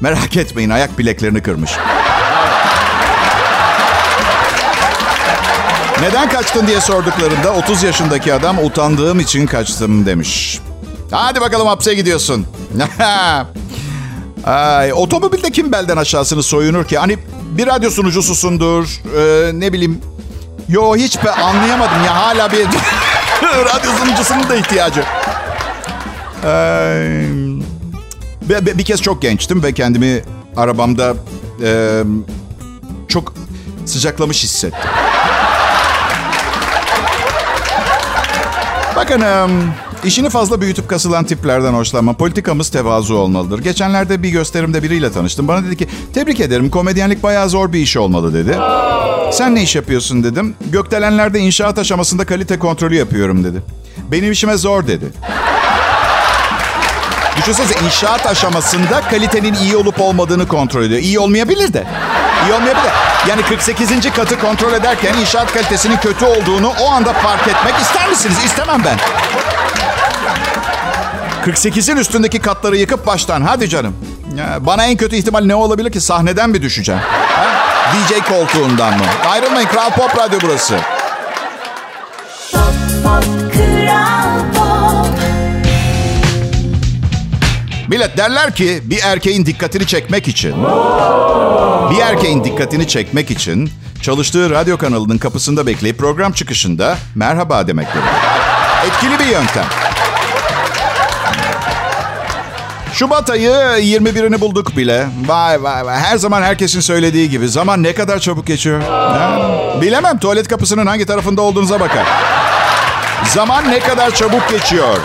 merak 0.00 0.36
etmeyin 0.36 0.70
ayak 0.70 0.98
bileklerini 0.98 1.42
kırmış. 1.42 1.70
Neden 6.00 6.28
kaçtın 6.28 6.66
diye 6.66 6.80
sorduklarında 6.80 7.52
30 7.54 7.82
yaşındaki 7.82 8.34
adam 8.34 8.58
utandığım 8.58 9.20
için 9.20 9.46
kaçtım 9.46 10.06
demiş. 10.06 10.60
Hadi 11.10 11.40
bakalım 11.40 11.66
hapse 11.66 11.94
gidiyorsun. 11.94 12.46
Ay, 14.44 14.92
otomobilde 14.92 15.50
kim 15.50 15.72
belden 15.72 15.96
aşağısını 15.96 16.42
soyunur 16.42 16.84
ki? 16.84 16.98
Hani 16.98 17.18
bir 17.42 17.66
radyo 17.66 17.90
sunucususundur. 17.90 19.00
Ee, 19.18 19.50
ne 19.54 19.72
bileyim. 19.72 20.00
Yo 20.68 20.96
hiç 20.96 21.24
be 21.24 21.30
anlayamadım 21.30 22.04
ya. 22.06 22.14
Hala 22.16 22.52
bir 22.52 22.66
radyo 23.42 23.92
sunucusunun 23.98 24.48
da 24.48 24.56
ihtiyacı. 24.56 25.04
Ee, 26.44 27.26
bir, 28.42 28.78
bir 28.78 28.84
kez 28.84 29.02
çok 29.02 29.22
gençtim 29.22 29.62
ve 29.62 29.72
kendimi 29.72 30.22
arabamda 30.56 31.14
e, 31.62 32.02
çok 33.08 33.34
sıcaklamış 33.86 34.42
hissettim. 34.44 34.90
Bakın 38.96 39.22
işini 40.04 40.30
fazla 40.30 40.60
büyütüp 40.60 40.88
kasılan 40.88 41.24
tiplerden 41.24 41.72
hoşlanma. 41.72 42.12
Politikamız 42.12 42.68
tevazu 42.68 43.14
olmalıdır. 43.14 43.58
Geçenlerde 43.58 44.22
bir 44.22 44.28
gösterimde 44.28 44.82
biriyle 44.82 45.12
tanıştım. 45.12 45.48
Bana 45.48 45.64
dedi 45.64 45.76
ki 45.76 45.88
tebrik 46.14 46.40
ederim 46.40 46.70
komedyenlik 46.70 47.22
bayağı 47.22 47.48
zor 47.48 47.72
bir 47.72 47.78
iş 47.78 47.96
olmalı 47.96 48.34
dedi. 48.34 48.58
Sen 49.32 49.54
ne 49.54 49.62
iş 49.62 49.76
yapıyorsun 49.76 50.24
dedim. 50.24 50.54
Gökdelenlerde 50.72 51.38
inşaat 51.38 51.78
aşamasında 51.78 52.24
kalite 52.24 52.58
kontrolü 52.58 52.94
yapıyorum 52.96 53.44
dedi. 53.44 53.62
Benim 54.12 54.32
işime 54.32 54.56
zor 54.56 54.86
dedi. 54.86 55.04
Düşünsenize 57.36 57.74
inşaat 57.86 58.26
aşamasında 58.26 59.00
kalitenin 59.00 59.54
iyi 59.54 59.76
olup 59.76 60.00
olmadığını 60.00 60.48
kontrol 60.48 60.82
ediyor. 60.82 61.00
İyi 61.00 61.18
olmayabilir 61.18 61.72
de. 61.72 61.84
İyi 62.46 62.52
olmayabilir. 62.52 62.90
Yani 63.28 63.42
48. 63.42 64.12
katı 64.16 64.40
kontrol 64.40 64.72
ederken 64.72 65.14
inşaat 65.14 65.52
kalitesinin 65.52 65.96
kötü 65.96 66.24
olduğunu 66.24 66.72
o 66.82 66.90
anda 66.90 67.12
fark 67.12 67.48
etmek 67.48 67.74
ister 67.80 68.08
misiniz? 68.08 68.36
İstemem 68.44 68.82
ben. 68.84 68.98
48'in 71.52 71.96
üstündeki 71.96 72.38
katları 72.38 72.76
yıkıp 72.76 73.06
baştan. 73.06 73.42
Hadi 73.42 73.68
canım. 73.68 73.96
Bana 74.60 74.84
en 74.84 74.96
kötü 74.96 75.16
ihtimal 75.16 75.44
ne 75.44 75.54
olabilir 75.54 75.92
ki? 75.92 76.00
Sahneden 76.00 76.50
mi 76.50 76.62
düşeceğim? 76.62 77.00
Ha? 77.10 77.44
DJ 77.94 78.28
koltuğundan 78.28 78.98
mı? 78.98 79.04
Ayrılmayın. 79.30 79.68
Kral 79.68 79.90
Pop 79.90 80.18
Radyo 80.18 80.38
burası. 80.42 80.78
Millet 87.94 88.16
derler 88.16 88.54
ki 88.54 88.80
bir 88.84 89.00
erkeğin 89.02 89.46
dikkatini 89.46 89.86
çekmek 89.86 90.28
için 90.28 90.54
bir 91.90 91.98
erkeğin 91.98 92.44
dikkatini 92.44 92.88
çekmek 92.88 93.30
için 93.30 93.70
çalıştığı 94.02 94.50
radyo 94.50 94.78
kanalının 94.78 95.18
kapısında 95.18 95.66
bekleyip 95.66 95.98
program 95.98 96.32
çıkışında 96.32 96.96
merhaba 97.14 97.66
demek 97.66 97.86
gerekir. 97.86 98.10
Etkili 98.86 99.18
bir 99.18 99.32
yöntem. 99.32 99.64
Şubat 102.92 103.30
ayı 103.30 103.50
21'ini 103.50 104.40
bulduk 104.40 104.76
bile. 104.76 105.06
Vay 105.26 105.62
vay 105.62 105.86
vay. 105.86 105.98
Her 105.98 106.16
zaman 106.16 106.42
herkesin 106.42 106.80
söylediği 106.80 107.30
gibi. 107.30 107.48
Zaman 107.48 107.82
ne 107.82 107.94
kadar 107.94 108.18
çabuk 108.18 108.46
geçiyor. 108.46 108.82
Ha? 108.82 109.38
Bilemem 109.80 110.18
tuvalet 110.18 110.48
kapısının 110.48 110.86
hangi 110.86 111.06
tarafında 111.06 111.42
olduğunuza 111.42 111.80
bakar. 111.80 112.06
Zaman 113.28 113.70
ne 113.70 113.80
kadar 113.80 114.10
çabuk 114.10 114.48
geçiyor. 114.48 114.96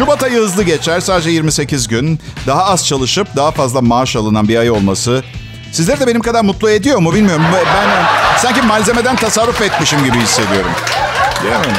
Şubat 0.00 0.22
ayı 0.22 0.38
hızlı 0.38 0.62
geçer. 0.62 1.00
Sadece 1.00 1.30
28 1.30 1.88
gün. 1.88 2.20
Daha 2.46 2.64
az 2.64 2.86
çalışıp 2.86 3.36
daha 3.36 3.50
fazla 3.50 3.80
maaş 3.80 4.16
alınan 4.16 4.48
bir 4.48 4.56
ay 4.56 4.70
olması 4.70 5.22
sizleri 5.72 6.00
de 6.00 6.06
benim 6.06 6.20
kadar 6.20 6.44
mutlu 6.44 6.70
ediyor 6.70 6.98
mu 6.98 7.14
bilmiyorum. 7.14 7.44
Ben 7.52 8.06
sanki 8.38 8.62
malzemeden 8.62 9.16
tasarruf 9.16 9.62
etmişim 9.62 10.04
gibi 10.04 10.18
hissediyorum. 10.18 10.70
Değil 11.42 11.54
mi? 11.54 11.76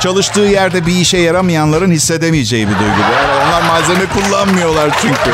Çalıştığı 0.00 0.40
yerde 0.40 0.86
bir 0.86 0.96
işe 0.96 1.18
yaramayanların 1.18 1.90
hissedemeyeceği 1.90 2.68
bir 2.68 2.74
duygu. 2.74 3.00
Yani 3.12 3.48
onlar 3.48 3.62
malzeme 3.62 4.06
kullanmıyorlar 4.06 4.90
çünkü. 5.02 5.30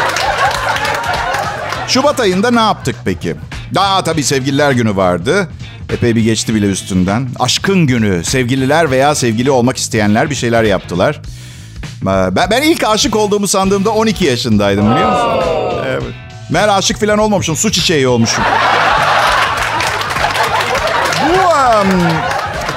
Şubat 1.89 2.21
ayında 2.21 2.51
ne 2.51 2.61
yaptık 2.61 2.97
peki? 3.05 3.35
Daha 3.75 4.05
tabii 4.05 4.25
sevgililer 4.25 4.73
günü 4.73 4.97
vardı. 4.97 5.49
Epey 5.93 6.17
bir 6.17 6.23
geçti 6.23 6.55
bile 6.55 6.67
üstünden. 6.67 7.29
Aşkın 7.41 7.87
günü. 7.87 8.25
Sevgililer 8.25 8.91
veya 8.91 9.15
sevgili 9.15 9.51
olmak 9.51 9.77
isteyenler 9.77 10.31
bir 10.31 10.35
şeyler 10.35 10.63
yaptılar. 10.63 11.21
Ben, 12.03 12.51
ben 12.51 12.63
ilk 12.63 12.85
aşık 12.85 13.17
olduğumu 13.17 13.49
sandığımda 13.49 13.91
12 13.91 14.25
yaşındaydım 14.25 14.91
biliyor 14.91 15.11
musun? 15.13 15.51
Evet. 15.87 16.03
Meğer 16.51 16.69
aşık 16.69 17.01
falan 17.01 17.19
olmamışım. 17.19 17.57
Su 17.57 17.73
çiçeği 17.73 18.09
olmuşum. 18.09 18.45
Bu 21.29 21.33
um, 21.33 21.89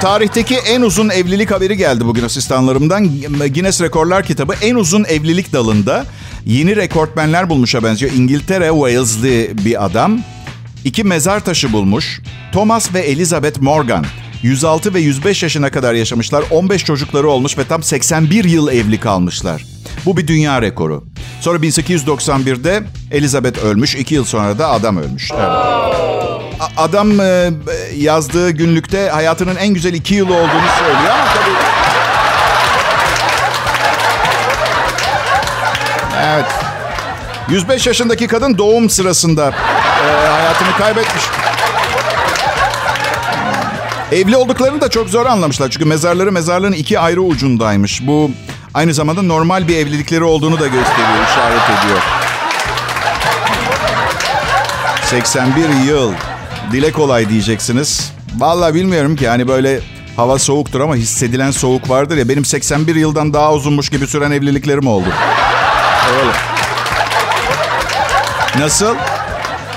tarihteki 0.00 0.56
en 0.56 0.82
uzun 0.82 1.08
evlilik 1.08 1.50
haberi 1.50 1.76
geldi 1.76 2.04
bugün 2.06 2.24
asistanlarımdan. 2.24 3.08
Guinness 3.38 3.80
Rekorlar 3.80 4.24
kitabı 4.24 4.54
en 4.62 4.74
uzun 4.74 5.04
evlilik 5.04 5.52
dalında 5.52 6.04
yeni 6.46 6.76
rekortmenler 6.76 7.50
bulmuşa 7.50 7.84
benziyor. 7.84 8.12
İngiltere 8.12 8.68
Wales'li 8.68 9.50
bir 9.64 9.84
adam. 9.84 10.20
iki 10.84 11.04
mezar 11.04 11.40
taşı 11.40 11.72
bulmuş. 11.72 12.20
Thomas 12.52 12.94
ve 12.94 13.00
Elizabeth 13.00 13.60
Morgan. 13.60 14.04
106 14.42 14.94
ve 14.94 15.00
105 15.00 15.42
yaşına 15.42 15.70
kadar 15.70 15.94
yaşamışlar. 15.94 16.44
15 16.50 16.84
çocukları 16.84 17.28
olmuş 17.28 17.58
ve 17.58 17.64
tam 17.64 17.82
81 17.82 18.44
yıl 18.44 18.68
evli 18.68 19.00
kalmışlar. 19.00 19.64
Bu 20.06 20.16
bir 20.16 20.26
dünya 20.26 20.62
rekoru. 20.62 21.04
Sonra 21.40 21.58
1891'de 21.58 22.82
Elizabeth 23.10 23.64
ölmüş. 23.64 23.94
2 23.94 24.14
yıl 24.14 24.24
sonra 24.24 24.58
da 24.58 24.70
adam 24.70 24.96
ölmüş. 24.96 25.30
Evet. 25.32 25.48
Adam 26.76 27.20
e, 27.20 27.50
yazdığı 27.96 28.50
günlükte 28.50 29.08
hayatının 29.08 29.56
en 29.56 29.68
güzel 29.68 29.94
iki 29.94 30.14
yılı 30.14 30.34
olduğunu 30.34 30.68
söylüyor 30.78 31.12
ama 31.12 31.24
tabii... 31.24 31.50
Evet. 36.24 36.46
105 37.48 37.86
yaşındaki 37.86 38.26
kadın 38.26 38.58
doğum 38.58 38.90
sırasında 38.90 39.48
e, 39.48 40.26
hayatını 40.28 40.76
kaybetmiş. 40.78 41.24
Evli 44.12 44.36
olduklarını 44.36 44.80
da 44.80 44.90
çok 44.90 45.08
zor 45.08 45.26
anlamışlar. 45.26 45.70
Çünkü 45.70 45.84
mezarları 45.84 46.32
mezarlığın 46.32 46.72
iki 46.72 46.98
ayrı 46.98 47.20
ucundaymış. 47.20 48.06
Bu 48.06 48.30
aynı 48.74 48.94
zamanda 48.94 49.22
normal 49.22 49.68
bir 49.68 49.76
evlilikleri 49.76 50.24
olduğunu 50.24 50.60
da 50.60 50.66
gösteriyor, 50.66 51.24
işaret 51.30 51.62
ediyor. 51.62 51.98
81 55.04 55.68
yıl. 55.88 56.12
Dile 56.72 56.92
kolay 56.92 57.28
diyeceksiniz. 57.28 58.12
Vallahi 58.38 58.74
bilmiyorum 58.74 59.16
ki 59.16 59.28
hani 59.28 59.48
böyle 59.48 59.80
hava 60.16 60.38
soğuktur 60.38 60.80
ama 60.80 60.96
hissedilen 60.96 61.50
soğuk 61.50 61.90
vardır 61.90 62.16
ya. 62.16 62.28
Benim 62.28 62.44
81 62.44 62.94
yıldan 62.94 63.34
daha 63.34 63.52
uzunmuş 63.52 63.88
gibi 63.88 64.06
süren 64.06 64.30
evliliklerim 64.30 64.86
oldu. 64.86 65.08
Öyle. 66.20 66.32
Nasıl? 68.64 68.94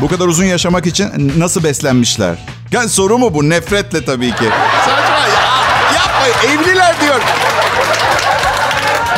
Bu 0.01 0.07
kadar 0.07 0.27
uzun 0.27 0.45
yaşamak 0.45 0.85
için 0.85 1.33
nasıl 1.37 1.63
beslenmişler? 1.63 2.37
Yani 2.71 2.89
soru 2.89 3.17
mu 3.17 3.33
bu? 3.33 3.49
Nefretle 3.49 4.05
tabii 4.05 4.29
ki. 4.31 4.49
Saçma 4.85 5.17
ya. 5.17 5.51
Yapmayın. 5.95 6.59
Evliler 6.59 7.01
diyor. 7.01 7.21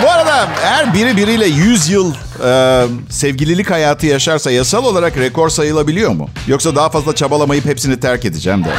Bu 0.03 0.09
arada 0.11 0.47
eğer 0.63 0.93
biri 0.93 1.17
biriyle 1.17 1.45
100 1.45 1.89
yıl 1.89 2.13
e, 2.45 2.83
sevgililik 3.09 3.71
hayatı 3.71 4.05
yaşarsa 4.05 4.51
yasal 4.51 4.85
olarak 4.85 5.17
rekor 5.17 5.49
sayılabiliyor 5.49 6.11
mu? 6.11 6.29
Yoksa 6.47 6.75
daha 6.75 6.89
fazla 6.89 7.15
çabalamayıp 7.15 7.65
hepsini 7.65 7.99
terk 7.99 8.25
edeceğim 8.25 8.63
de. 8.63 8.69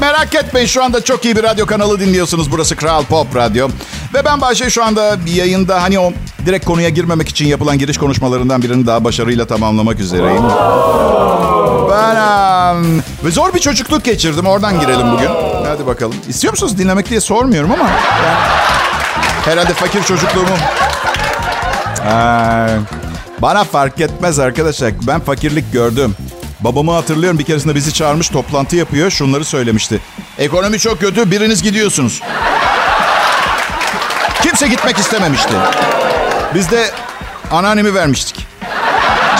Merak 0.00 0.34
etmeyin 0.34 0.66
şu 0.66 0.84
anda 0.84 1.04
çok 1.04 1.24
iyi 1.24 1.36
bir 1.36 1.42
radyo 1.42 1.66
kanalı 1.66 2.00
dinliyorsunuz. 2.00 2.52
Burası 2.52 2.76
Kral 2.76 3.04
Pop 3.04 3.36
Radyo. 3.36 3.68
Ve 4.14 4.24
ben 4.24 4.40
Bahçe 4.40 4.70
şu 4.70 4.84
anda 4.84 5.16
yayında 5.26 5.82
hani 5.82 5.98
o 5.98 6.12
direkt 6.46 6.66
konuya 6.66 6.88
girmemek 6.88 7.28
için 7.28 7.46
yapılan 7.46 7.78
giriş 7.78 7.98
konuşmalarından 7.98 8.62
birini 8.62 8.86
daha 8.86 9.04
başarıyla 9.04 9.46
tamamlamak 9.46 10.00
üzereyim. 10.00 10.42
Ben 11.90 12.16
em, 12.16 12.98
ve 13.24 13.30
zor 13.30 13.54
bir 13.54 13.58
çocukluk 13.60 14.04
geçirdim. 14.04 14.46
Oradan 14.46 14.80
girelim 14.80 15.12
bugün. 15.12 15.30
Hadi 15.66 15.86
bakalım. 15.86 16.14
İstiyor 16.28 16.52
musunuz 16.52 16.78
dinlemek 16.78 17.10
diye 17.10 17.20
sormuyorum 17.20 17.70
ama. 17.72 17.84
yani 17.88 18.38
herhalde 19.44 19.74
fakir 19.74 20.02
çocukluğumu. 20.02 20.56
Ee, 22.06 22.68
bana 23.38 23.64
fark 23.64 24.00
etmez 24.00 24.38
arkadaşlar. 24.38 24.92
Ben 25.06 25.20
fakirlik 25.20 25.72
gördüm. 25.72 26.14
Babamı 26.60 26.92
hatırlıyorum 26.92 27.38
bir 27.38 27.44
keresinde 27.44 27.74
bizi 27.74 27.92
çağırmış 27.92 28.28
toplantı 28.28 28.76
yapıyor. 28.76 29.10
Şunları 29.10 29.44
söylemişti. 29.44 30.00
Ekonomi 30.38 30.78
çok 30.78 31.00
kötü 31.00 31.30
biriniz 31.30 31.62
gidiyorsunuz. 31.62 32.22
Kimse 34.42 34.68
gitmek 34.68 34.98
istememişti. 34.98 35.52
Biz 36.54 36.70
de 36.70 36.90
anneannemi 37.50 37.94
vermiştik. 37.94 38.46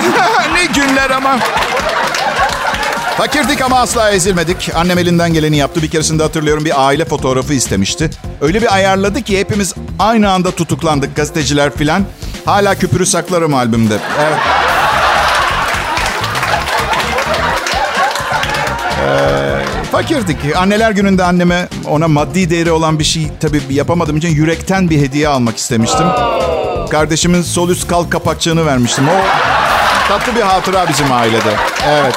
ne 0.54 0.64
günler 0.64 1.11
ama. 1.11 1.38
Fakirdik 3.16 3.62
ama 3.62 3.81
asla 3.81 4.11
ezilmedik. 4.11 4.70
Annem 4.74 4.98
elinden 4.98 5.33
geleni 5.33 5.57
yaptı. 5.57 5.83
Bir 5.83 5.90
keresinde 5.90 6.22
hatırlıyorum 6.22 6.64
bir 6.64 6.87
aile 6.87 7.04
fotoğrafı 7.04 7.54
istemişti. 7.54 8.11
Öyle 8.40 8.62
bir 8.62 8.74
ayarladı 8.74 9.22
ki 9.22 9.38
hepimiz 9.38 9.74
aynı 9.98 10.31
anda 10.31 10.50
tutuklandık 10.50 11.16
gazeteciler 11.16 11.76
filan. 11.76 12.04
Hala 12.44 12.74
küpürü 12.74 13.07
saklarım 13.07 13.54
albümde. 13.54 13.98
Evet. 14.20 14.38
Fakirdik. 19.92 20.37
Anneler 20.57 20.90
gününde 20.90 21.25
anneme 21.25 21.68
ona 21.87 22.09
maddi 22.09 22.51
değeri 22.51 22.73
olan 22.73 22.99
bir 22.99 23.05
şey 23.05 23.29
tabii 23.40 23.62
yapamadığım 23.71 24.16
için 24.16 24.29
yürekten 24.29 24.90
bir 24.90 25.01
hediye 25.01 25.29
almak 25.29 25.57
istemiştim. 25.57 26.07
Kardeşimin 26.90 27.42
sol 27.42 27.71
üst 27.71 27.88
kalk 27.88 28.12
kapakçığını 28.12 28.66
vermiştim. 28.66 29.05
O 29.09 29.16
tatlı 30.09 30.37
bir 30.37 30.40
hatıra 30.40 30.88
bizim 30.88 31.12
ailede. 31.12 31.57
Evet. 31.88 32.14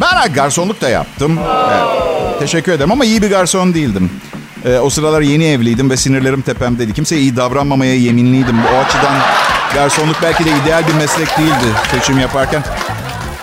Ben 0.00 0.32
garsonluk 0.32 0.80
da 0.80 0.88
yaptım. 0.88 1.38
Evet. 1.70 2.40
Teşekkür 2.40 2.72
ederim 2.72 2.92
ama 2.92 3.04
iyi 3.04 3.22
bir 3.22 3.30
garson 3.30 3.74
değildim. 3.74 4.10
Ee, 4.64 4.78
o 4.78 4.90
sıralar 4.90 5.20
yeni 5.20 5.44
evliydim 5.44 5.90
ve 5.90 5.96
sinirlerim 5.96 6.42
tepemdeydi. 6.42 6.94
Kimseye 6.94 7.20
iyi 7.20 7.36
davranmamaya 7.36 7.94
yeminliydim. 7.94 8.56
O 8.74 8.78
açıdan 8.78 9.14
garsonluk 9.74 10.16
belki 10.22 10.44
de 10.44 10.50
ideal 10.64 10.88
bir 10.88 10.94
meslek 10.94 11.38
değildi 11.38 11.66
seçim 11.90 12.18
yaparken. 12.18 12.62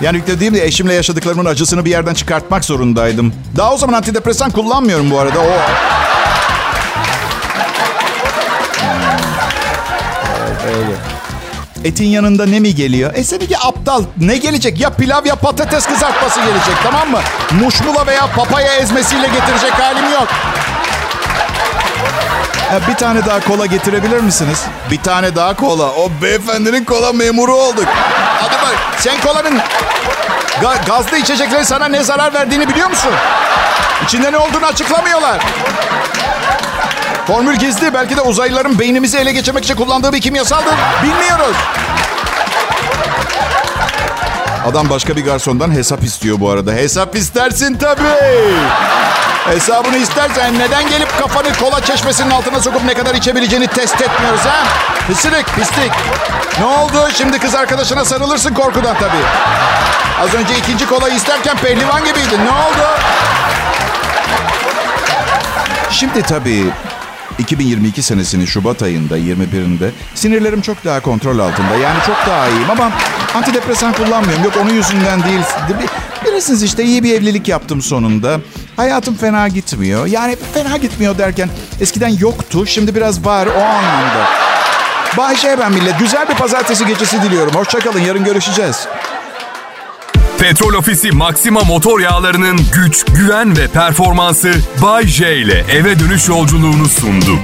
Yani 0.03 0.17
yüklediğim 0.17 0.53
de 0.53 0.65
eşimle 0.65 0.93
yaşadıklarımın 0.93 1.45
acısını 1.45 1.85
bir 1.85 1.89
yerden 1.89 2.13
çıkartmak 2.13 2.65
zorundaydım. 2.65 3.33
Daha 3.57 3.73
o 3.73 3.77
zaman 3.77 3.93
antidepresan 3.93 4.51
kullanmıyorum 4.51 5.11
bu 5.11 5.19
arada. 5.19 5.39
O 5.39 5.51
Öyle. 10.67 10.95
Etin 11.83 12.05
yanında 12.05 12.45
ne 12.45 12.59
mi 12.59 12.75
geliyor? 12.75 13.11
E 13.15 13.23
seninki 13.23 13.57
aptal. 13.57 14.03
Ne 14.17 14.37
gelecek? 14.37 14.79
Ya 14.79 14.89
pilav 14.89 15.25
ya 15.25 15.35
patates 15.35 15.87
kızartması 15.87 16.39
gelecek 16.39 16.75
tamam 16.83 17.11
mı? 17.11 17.19
Muşmula 17.61 18.07
veya 18.07 18.27
papaya 18.35 18.75
ezmesiyle 18.75 19.27
getirecek 19.27 19.71
halim 19.71 20.11
yok. 20.11 20.27
E, 22.73 22.87
bir 22.87 22.95
tane 22.95 23.25
daha 23.25 23.39
kola 23.39 23.65
getirebilir 23.65 24.19
misiniz? 24.21 24.63
Bir 24.91 25.01
tane 25.01 25.35
daha 25.35 25.55
kola. 25.55 25.83
O 25.91 26.09
beyefendinin 26.21 26.83
kola 26.85 27.13
memuru 27.13 27.55
olduk. 27.55 27.85
Hadi 28.41 28.53
bak 28.55 28.75
sen 28.97 29.21
kolanın 29.21 29.59
ga- 30.61 30.85
gazlı 30.87 31.17
içeceklerin 31.17 31.63
sana 31.63 31.85
ne 31.87 32.03
zarar 32.03 32.33
verdiğini 32.33 32.69
biliyor 32.69 32.89
musun? 32.89 33.11
İçinde 34.03 34.31
ne 34.31 34.37
olduğunu 34.37 34.65
açıklamıyorlar. 34.65 35.41
Formül 37.27 37.55
gizli. 37.55 37.93
Belki 37.93 38.17
de 38.17 38.21
uzaylıların 38.21 38.79
beynimizi 38.79 39.17
ele 39.17 39.31
geçirmek 39.31 39.63
için 39.63 39.75
kullandığı 39.75 40.13
bir 40.13 40.21
kimyasaldır. 40.21 40.73
Bilmiyoruz. 41.03 41.55
Adam 44.65 44.89
başka 44.89 45.15
bir 45.15 45.25
garsondan 45.25 45.71
hesap 45.71 46.03
istiyor 46.03 46.39
bu 46.39 46.49
arada. 46.49 46.73
Hesap 46.73 47.15
istersin 47.15 47.75
tabii. 47.77 48.53
Hesabını 49.45 49.97
istersen 49.97 50.59
neden 50.59 50.89
gelip 50.89 51.19
kafanı 51.19 51.53
kola 51.53 51.81
çeşmesinin 51.81 52.29
altına 52.29 52.59
sokup 52.59 52.83
ne 52.85 52.93
kadar 52.93 53.15
içebileceğini 53.15 53.67
test 53.67 54.01
etmiyoruz 54.01 54.39
ha? 54.45 54.63
Pisirik, 55.07 55.45
pislik. 55.55 55.91
Ne 56.59 56.65
oldu? 56.65 57.07
Şimdi 57.13 57.39
kız 57.39 57.55
arkadaşına 57.55 58.05
sarılırsın 58.05 58.53
korkudan 58.53 58.95
tabii. 58.99 59.23
Az 60.21 60.33
önce 60.33 60.57
ikinci 60.57 60.85
kolayı 60.87 61.15
isterken 61.15 61.57
pehlivan 61.57 62.05
gibiydin. 62.05 62.45
Ne 62.45 62.51
oldu? 62.51 62.87
Şimdi 65.91 66.21
tabii 66.21 66.65
2022 67.39 68.01
senesinin 68.03 68.45
Şubat 68.45 68.81
ayında 68.83 69.17
21'inde 69.17 69.89
sinirlerim 70.15 70.61
çok 70.61 70.85
daha 70.85 70.99
kontrol 70.99 71.39
altında. 71.39 71.75
Yani 71.75 71.97
çok 72.05 72.15
daha 72.27 72.47
iyiyim 72.47 72.71
ama 72.71 72.91
antidepresan 73.35 73.93
kullanmıyorum. 73.93 74.43
Yok 74.43 74.53
onun 74.61 74.73
yüzünden 74.73 75.23
değil. 75.23 75.39
Bilirsiniz 76.25 76.63
işte 76.63 76.83
iyi 76.83 77.03
bir 77.03 77.13
evlilik 77.13 77.47
yaptım 77.47 77.81
sonunda. 77.81 78.39
Hayatım 78.75 79.15
fena 79.15 79.47
gitmiyor. 79.47 80.05
Yani 80.05 80.37
fena 80.53 80.77
gitmiyor 80.77 81.17
derken 81.17 81.49
eskiden 81.81 82.17
yoktu. 82.19 82.65
Şimdi 82.65 82.95
biraz 82.95 83.25
var 83.25 83.47
o 83.47 83.63
anlamda. 83.63 84.27
Bayşe 85.17 85.57
ben 85.59 85.71
millet. 85.71 85.99
Güzel 85.99 86.29
bir 86.29 86.33
pazartesi 86.35 86.85
gecesi 86.85 87.21
diliyorum. 87.21 87.53
Hoşçakalın. 87.55 87.99
Yarın 87.99 88.23
görüşeceğiz. 88.23 88.87
Petrol 90.39 90.73
Ofisi 90.73 91.11
Maxima 91.11 91.61
motor 91.61 91.99
yağlarının 91.99 92.59
güç, 92.73 93.05
güven 93.05 93.57
ve 93.57 93.67
performansı 93.67 94.53
Bay 94.81 95.07
J 95.07 95.37
ile 95.37 95.65
eve 95.71 95.99
dönüş 95.99 96.27
yolculuğunu 96.29 96.85
sundu. 96.85 97.39